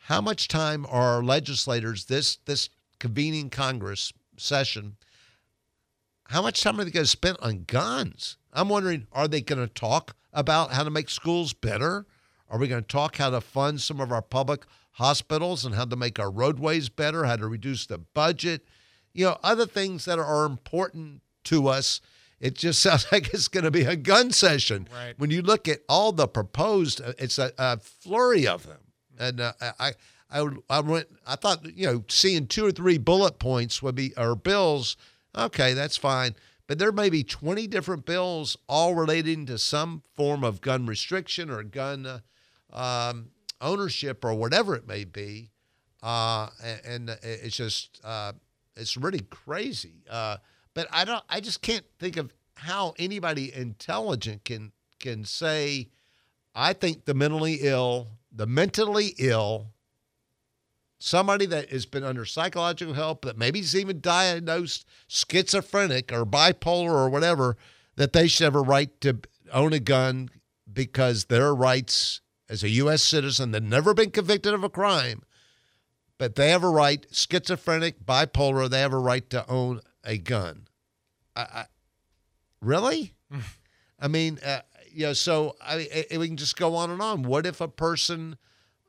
how 0.05 0.21
much 0.21 0.49
time 0.49 0.87
are 0.89 1.23
legislators 1.23 2.07
this 2.07 2.37
this 2.47 2.71
convening 2.99 3.51
Congress 3.51 4.13
session. 4.37 4.97
How 6.25 6.43
much 6.43 6.63
time 6.63 6.79
are 6.79 6.85
they 6.85 6.91
going 6.91 7.05
to 7.05 7.11
spend 7.11 7.39
on 7.43 7.65
guns? 7.65 8.37
I'm 8.53 8.69
wondering, 8.69 9.07
are 9.13 9.27
they 9.27 9.41
going 9.41 9.67
to 9.67 9.73
talk 9.73 10.15
about 10.33 10.73
how 10.73 10.85
to 10.85 10.91
make 10.91 11.11
schools 11.11 11.53
better? 11.53 12.07
Are 12.51 12.59
we 12.59 12.67
going 12.67 12.83
to 12.83 12.87
talk 12.89 13.17
how 13.17 13.31
to 13.31 13.41
fund 13.41 13.81
some 13.81 14.01
of 14.01 14.11
our 14.11 14.23
public 14.23 14.65
hospitals 14.93 15.65
and 15.65 15.75
how 15.75 15.85
to 15.85 15.97
make 15.97 16.19
our 16.19 16.31
roadways 16.31 16.89
better, 16.89 17.25
how 17.25 17.37
to 17.37 17.47
reduce 17.47 17.87
the 17.87 17.99
budget? 17.99 18.67
You 19.13 19.27
know, 19.27 19.39
other 19.43 19.67
things 19.67 20.05
that 20.05 20.19
are 20.19 20.45
important 20.45 21.23
to 21.45 21.69
us. 21.69 22.01
It 22.41 22.55
just 22.55 22.81
sounds 22.83 23.07
like 23.13 23.33
it's 23.33 23.49
going 23.49 23.65
to 23.65 23.71
be 23.71 23.85
a 23.85 23.97
gun 23.97 24.33
session. 24.33 24.89
Right. 24.93 25.15
When 25.17 25.31
you 25.31 25.43
look 25.43 25.69
at 25.69 25.81
all 25.89 26.11
the 26.11 26.27
proposed, 26.27 27.01
uh, 27.01 27.13
it's 27.19 27.39
a, 27.39 27.53
a 27.57 27.79
flurry 27.79 28.47
of 28.47 28.67
them. 28.67 28.81
And 29.19 29.41
uh, 29.41 29.53
I, 29.79 29.93
I 30.29 30.43
would, 30.43 30.59
I 30.69 30.81
went, 30.81 31.09
I 31.27 31.37
thought, 31.37 31.65
you 31.77 31.87
know, 31.87 32.05
seeing 32.09 32.47
two 32.47 32.67
or 32.67 32.73
three 32.73 32.99
bullet 32.99 33.39
points 33.39 33.83
would 33.83 33.95
be, 33.95 34.13
or 34.17 34.35
bills, 34.35 34.97
okay, 35.37 35.73
that's 35.73 35.97
fine. 35.97 36.35
But 36.67 36.79
there 36.79 36.93
may 36.93 37.11
be 37.11 37.23
20 37.23 37.67
different 37.67 38.07
bills 38.07 38.57
all 38.69 38.95
relating 38.95 39.45
to 39.47 39.59
some 39.59 40.03
form 40.17 40.43
of 40.43 40.61
gun 40.61 40.87
restriction 40.87 41.51
or 41.51 41.63
gun 41.63 42.07
uh, 42.07 42.21
um, 42.73 43.31
ownership 43.61 44.25
or 44.25 44.35
whatever 44.35 44.75
it 44.75 44.87
may 44.87 45.05
be. 45.05 45.51
Uh, 46.03 46.49
and, 46.65 47.11
and, 47.11 47.19
it's 47.23 47.57
just, 47.57 48.01
uh, 48.05 48.33
it's 48.77 48.97
really 48.97 49.21
crazy. 49.31 50.03
Uh, 50.09 50.37
but 50.75 50.87
I 50.91 51.05
don't, 51.05 51.23
I 51.29 51.41
just 51.41 51.63
can't 51.63 51.85
think 51.99 52.17
of 52.17 52.33
how 52.55 52.95
anybody 52.99 53.53
intelligent 53.55 54.45
can, 54.45 54.73
can 54.99 55.25
say, 55.25 55.89
I 56.55 56.73
think 56.73 57.05
the 57.05 57.15
mentally 57.15 57.59
ill, 57.61 58.09
the 58.33 58.47
mentally 58.47 59.15
ill, 59.19 59.69
somebody 60.99 61.47
that 61.47 61.71
has 61.71 61.87
been 61.87 62.05
under 62.05 62.25
psychological 62.25 62.95
help, 62.95 63.25
that 63.25 63.37
maybe 63.37 63.61
is 63.61 63.77
even 63.77 64.01
diagnosed 64.01 64.87
schizophrenic 65.09 66.13
or 66.13 66.25
bipolar 66.25 66.93
or 66.93 67.09
whatever, 67.09 67.57
that 67.97 68.13
they 68.13 68.27
should 68.27 68.45
have 68.45 68.55
a 68.55 68.61
right 68.61 69.01
to 69.01 69.21
own 69.53 69.73
a 69.73 69.81
gun 69.81 70.31
because 70.73 71.27
their 71.27 71.55
rights 71.55 72.21
as 72.51 72.65
a 72.65 72.69
U.S. 72.69 73.03
citizen 73.03 73.53
that 73.53 73.63
never 73.63 73.95
been 73.95 74.11
convicted 74.11 74.53
of 74.53 74.65
a 74.65 74.69
crime, 74.69 75.23
but 76.19 76.35
they 76.35 76.51
have 76.51 76.65
a 76.65 76.69
right, 76.69 77.07
schizophrenic, 77.13 78.05
bipolar, 78.05 78.69
they 78.69 78.81
have 78.81 78.93
a 78.93 78.99
right 78.99 79.31
to 79.31 79.49
own 79.49 79.81
a 80.05 80.19
gun. 80.19 80.67
I, 81.37 81.43
I, 81.43 81.65
really? 82.61 83.15
I 84.01 84.09
mean, 84.09 84.41
uh, 84.45 84.63
you 84.93 85.07
know, 85.07 85.13
so 85.13 85.55
I, 85.63 86.07
I, 86.13 86.19
we 86.19 86.27
can 86.27 86.37
just 86.37 86.57
go 86.57 86.75
on 86.75 86.91
and 86.91 87.01
on. 87.01 87.23
What 87.23 87.47
if 87.47 87.61
a 87.61 87.69
person 87.69 88.37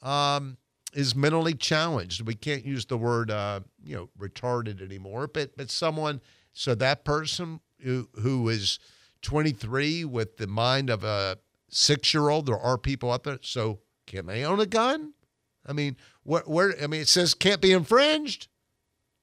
um, 0.02 0.58
is 0.94 1.16
mentally 1.16 1.54
challenged? 1.54 2.26
We 2.26 2.34
can't 2.34 2.66
use 2.66 2.86
the 2.86 2.98
word, 2.98 3.30
uh, 3.30 3.60
you 3.84 3.96
know, 3.96 4.10
retarded 4.20 4.82
anymore, 4.82 5.28
but 5.28 5.56
but 5.56 5.70
someone. 5.70 6.20
So 6.54 6.74
that 6.76 7.06
person 7.06 7.62
who 7.84 8.10
who 8.16 8.50
is 8.50 8.80
23 9.22 10.04
with 10.06 10.38
the 10.38 10.48
mind 10.48 10.90
of 10.90 11.04
a 11.04 11.38
six 11.72 12.14
year 12.14 12.30
old, 12.30 12.46
there 12.46 12.60
are 12.60 12.78
people 12.78 13.12
out 13.12 13.24
there. 13.24 13.40
So 13.42 13.80
can 14.06 14.26
they 14.28 14.44
own 14.44 14.60
a 14.60 14.66
gun? 14.66 15.14
I 15.66 15.74
mean, 15.74 15.98
where, 16.24 16.44
where 16.46 16.76
I 16.82 16.88
mean, 16.88 17.02
it 17.02 17.08
says 17.08 17.34
can't 17.34 17.62
be 17.62 17.72
infringed. 17.72 18.48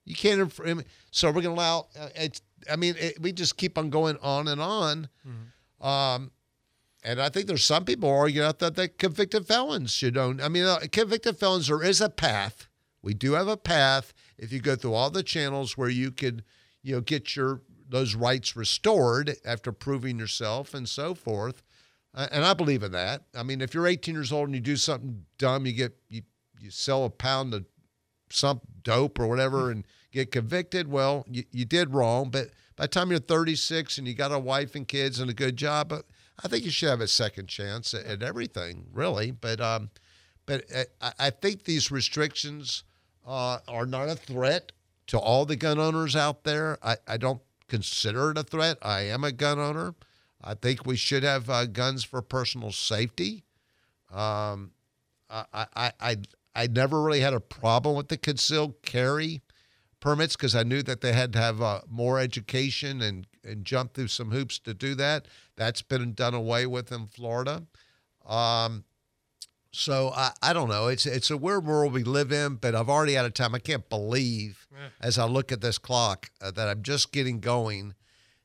You 0.05 0.15
can't. 0.15 0.41
Infringe. 0.41 0.85
So 1.11 1.29
we're 1.29 1.43
going 1.43 1.57
to 1.57 1.61
allow. 1.61 1.89
Uh, 1.99 2.09
it's. 2.15 2.43
I 2.71 2.77
mean, 2.77 2.95
it, 2.99 3.21
we 3.21 3.33
just 3.33 3.57
keep 3.57 3.79
on 3.79 3.91
going 3.91 4.17
on 4.23 4.49
and 4.49 4.61
on. 4.61 5.09
Mm-hmm. 5.27 5.87
Um, 5.87 6.33
and 7.05 7.21
I 7.23 7.29
think 7.29 7.47
there's 7.47 7.65
some 7.65 7.85
people 7.85 8.11
arguing 8.11 8.47
out 8.47 8.59
that 8.59 8.75
the 8.75 8.89
convicted 8.89 9.47
felons 9.47 9.93
should 9.93 10.17
own. 10.17 10.41
I 10.41 10.49
mean, 10.49 10.65
uh, 10.65 10.81
convicted 10.91 11.39
felons, 11.39 11.69
there 11.69 11.83
is 11.83 12.01
a 12.01 12.09
path. 12.09 12.69
We 13.03 13.15
do 13.15 13.35
have 13.35 13.49
a 13.49 13.57
path 13.57 14.13
if 14.37 14.53
you 14.53 14.61
go 14.61 14.75
through 14.75 14.95
all 14.95 15.11
the 15.11 15.23
channels 15.23 15.79
where 15.79 15.89
you 15.89 16.11
could, 16.11 16.45
you 16.83 16.97
know, 16.97 17.01
get 17.01 17.37
your 17.37 17.63
those 17.89 18.15
rights 18.15 18.57
restored 18.57 19.37
after 19.45 19.73
proving 19.73 20.19
yourself 20.19 20.75
and 20.75 20.89
so 20.89 21.15
forth. 21.15 21.63
And 22.14 22.44
I 22.44 22.55
believe 22.55 22.83
in 22.83 22.92
that. 22.92 23.25
I 23.37 23.42
mean, 23.42 23.61
if 23.61 23.75
you're 23.75 23.87
18 23.87 24.14
years 24.14 24.33
old 24.33 24.49
and 24.49 24.55
you 24.55 24.61
do 24.61 24.77
something 24.77 25.25
dumb, 25.38 25.66
you 25.66 25.73
get 25.73 25.97
you 26.09 26.23
you 26.61 26.71
sell 26.71 27.05
a 27.05 27.11
pound 27.11 27.55
of 27.55 27.64
some 28.31 28.61
dope 28.83 29.18
or 29.18 29.29
whatever 29.29 29.71
and 29.71 29.87
get 30.12 30.33
convicted. 30.33 30.88
Well, 30.88 31.25
you, 31.31 31.44
you 31.53 31.64
did 31.64 31.94
wrong, 31.94 32.31
but 32.31 32.49
by 32.77 32.85
the 32.85 32.88
time 32.88 33.11
you're 33.11 33.21
36 33.21 33.99
and 33.99 34.07
you 34.07 34.14
got 34.14 34.33
a 34.33 34.38
wife 34.38 34.75
and 34.75 34.87
kids 34.87 35.21
and 35.21 35.31
a 35.31 35.35
good 35.35 35.57
job, 35.57 35.92
I 36.42 36.49
think 36.49 36.64
you 36.64 36.71
should 36.71 36.88
have 36.88 37.01
a 37.01 37.09
second 37.09 37.49
chance 37.49 37.94
at, 37.94 38.05
at 38.05 38.23
everything, 38.23 38.87
really. 38.92 39.31
But 39.31 39.61
um, 39.61 39.90
but 40.47 40.64
uh, 40.75 40.85
I, 41.01 41.12
I 41.18 41.31
think 41.31 41.64
these 41.64 41.90
restrictions 41.90 42.85
uh, 43.27 43.59
are 43.68 43.87
not 43.87 44.09
a 44.09 44.14
threat 44.14 44.73
to 45.09 45.18
all 45.18 45.44
the 45.44 45.57
gun 45.57 45.79
owners 45.79 46.16
out 46.16 46.44
there. 46.44 46.79
I, 46.83 46.97
I 47.07 47.16
don't 47.16 47.42
consider 47.68 48.31
it 48.31 48.38
a 48.38 48.42
threat. 48.42 48.79
I 48.83 49.03
am 49.03 49.25
a 49.25 49.33
gun 49.33 49.59
owner. 49.59 49.94
I 50.42 50.55
think 50.55 50.87
we 50.87 50.96
should 50.96 51.22
have 51.22 51.51
uh, 51.51 51.66
guns 51.66 52.05
for 52.05 52.22
personal 52.22 52.72
safety. 52.72 53.44
Um, 54.12 54.72
I, 55.31 55.66
I, 55.74 55.92
I, 56.01 56.16
I 56.55 56.66
never 56.66 57.03
really 57.03 57.20
had 57.20 57.35
a 57.35 57.40
problem 57.40 57.96
with 57.96 58.09
the 58.09 58.16
concealed 58.16 58.83
carry 58.83 59.42
permits 60.01 60.37
because 60.37 60.55
I 60.55 60.62
knew 60.62 60.83
that 60.85 61.01
they 61.01 61.12
had 61.12 61.33
to 61.35 61.38
have 61.38 61.61
uh, 61.61 61.81
more 61.88 62.18
education 62.18 63.03
and, 63.03 63.27
and 63.44 63.64
jump 63.64 63.94
through 63.94 64.09
some 64.09 64.31
hoops 64.31 64.59
to 64.61 64.74
do 64.74 64.94
that. 64.94 65.27
That's 65.57 65.83
been 65.83 66.14
done 66.14 66.35
away 66.35 66.66
with 66.66 66.92
in 66.92 67.09
Florida. 67.09 67.64
Um, 68.24 68.85
so 69.72 70.12
I, 70.14 70.33
I 70.42 70.53
don't 70.53 70.68
know. 70.68 70.87
It's 70.87 71.05
it's 71.05 71.31
a 71.31 71.37
weird 71.37 71.66
world 71.66 71.92
we 71.92 72.03
live 72.03 72.33
in, 72.33 72.57
but 72.57 72.74
I've 72.74 72.88
already 72.88 73.18
out 73.18 73.27
of 73.27 73.35
time. 73.35 73.55
I 73.55 73.59
can't 73.59 73.88
believe 73.88 74.66
yeah. 74.72 74.88
as 75.01 75.18
I 75.18 75.24
look 75.27 75.53
at 75.53 75.61
this 75.61 75.79
clock 75.79 76.31
uh, 76.40 76.51
that 76.53 76.68
I'm 76.68 76.83
just 76.83 77.12
getting 77.12 77.40
going 77.40 77.94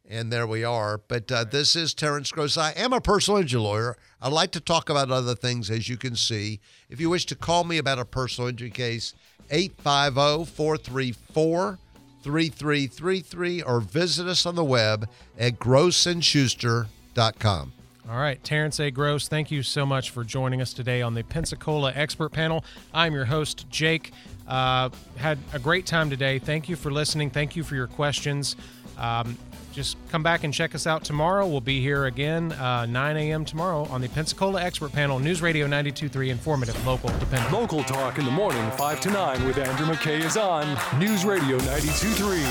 and 0.10 0.32
there 0.32 0.48
we 0.48 0.64
are. 0.64 0.98
But 0.98 1.32
uh, 1.32 1.44
this 1.46 1.76
is 1.76 1.94
Terence 1.94 2.32
Gross. 2.32 2.58
I 2.58 2.72
am 2.72 2.94
a 2.94 3.02
personal 3.02 3.42
injury 3.42 3.62
lawyer. 3.62 3.98
I 4.22 4.30
like 4.30 4.52
to 4.52 4.60
talk 4.60 4.90
about 4.90 5.12
other 5.12 5.36
things, 5.36 5.70
as 5.70 5.90
you 5.90 5.98
can 5.98 6.16
see. 6.16 6.60
If 6.90 7.00
you 7.00 7.10
wish 7.10 7.26
to 7.28 7.36
call 7.36 7.64
me 7.64 7.78
about 7.78 8.00
a 8.00 8.06
personal 8.06 8.50
injury 8.50 8.70
case, 8.70 9.14
850 9.50 10.52
434 10.52 11.80
3333 12.24 13.62
or 13.62 13.82
visit 13.82 14.28
us 14.28 14.46
on 14.46 14.56
the 14.56 14.64
web 14.64 15.10
at 15.38 15.60
grossandschuster.com. 15.60 17.74
All 18.10 18.18
right, 18.18 18.44
Terence 18.44 18.82
A. 18.82 18.92
Gross, 18.92 19.30
thank 19.30 19.50
you 19.50 19.64
so 19.64 19.86
much 19.86 20.10
for 20.10 20.26
joining 20.26 20.62
us 20.62 20.74
today 20.74 21.02
on 21.02 21.14
the 21.14 21.24
Pensacola 21.24 21.94
Expert 21.96 22.34
Panel. 22.34 22.66
I'm 22.94 23.14
your 23.14 23.26
host, 23.26 23.66
Jake. 23.70 24.12
Uh, 24.46 24.90
had 25.16 25.38
a 25.54 25.60
great 25.60 25.86
time 25.86 26.10
today. 26.10 26.38
Thank 26.38 26.68
you 26.68 26.76
for 26.76 26.92
listening. 26.92 27.30
Thank 27.30 27.56
you 27.56 27.64
for 27.64 27.76
your 27.76 27.88
questions. 27.88 28.58
Um, 28.98 29.38
just 29.74 29.98
come 30.10 30.24
back 30.24 30.44
and 30.44 30.54
check 30.54 30.76
us 30.76 30.88
out 30.88 31.04
tomorrow. 31.04 31.48
We'll 31.48 31.62
be 31.62 31.82
here 31.82 32.06
again, 32.06 32.52
uh, 32.54 32.86
9 32.86 33.18
a.m. 33.18 33.44
tomorrow 33.44 33.86
on 33.90 34.02
the 34.02 34.10
Pensacola 34.10 34.62
Expert 34.62 34.92
Panel, 34.92 35.20
News 35.20 35.42
Radio 35.42 35.68
92.3, 35.68 36.30
informative, 36.30 36.86
local, 36.86 37.10
dependable. 37.20 37.60
Local 37.60 37.84
talk 37.84 38.18
in 38.18 38.26
the 38.26 38.32
morning, 38.32 38.70
5 38.72 39.02
to 39.02 39.12
9 39.12 39.46
with 39.46 39.58
Andrew 39.58 39.88
McKay 39.88 40.24
is 40.24 40.38
on 40.38 40.66
News 41.00 41.26
Radio 41.26 41.58
92.3, 41.60 42.44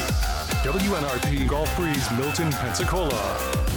WNRP 0.62 1.48
Gulf 1.48 1.74
Breeze, 1.76 2.10
Milton, 2.18 2.50
Pensacola. 2.52 3.71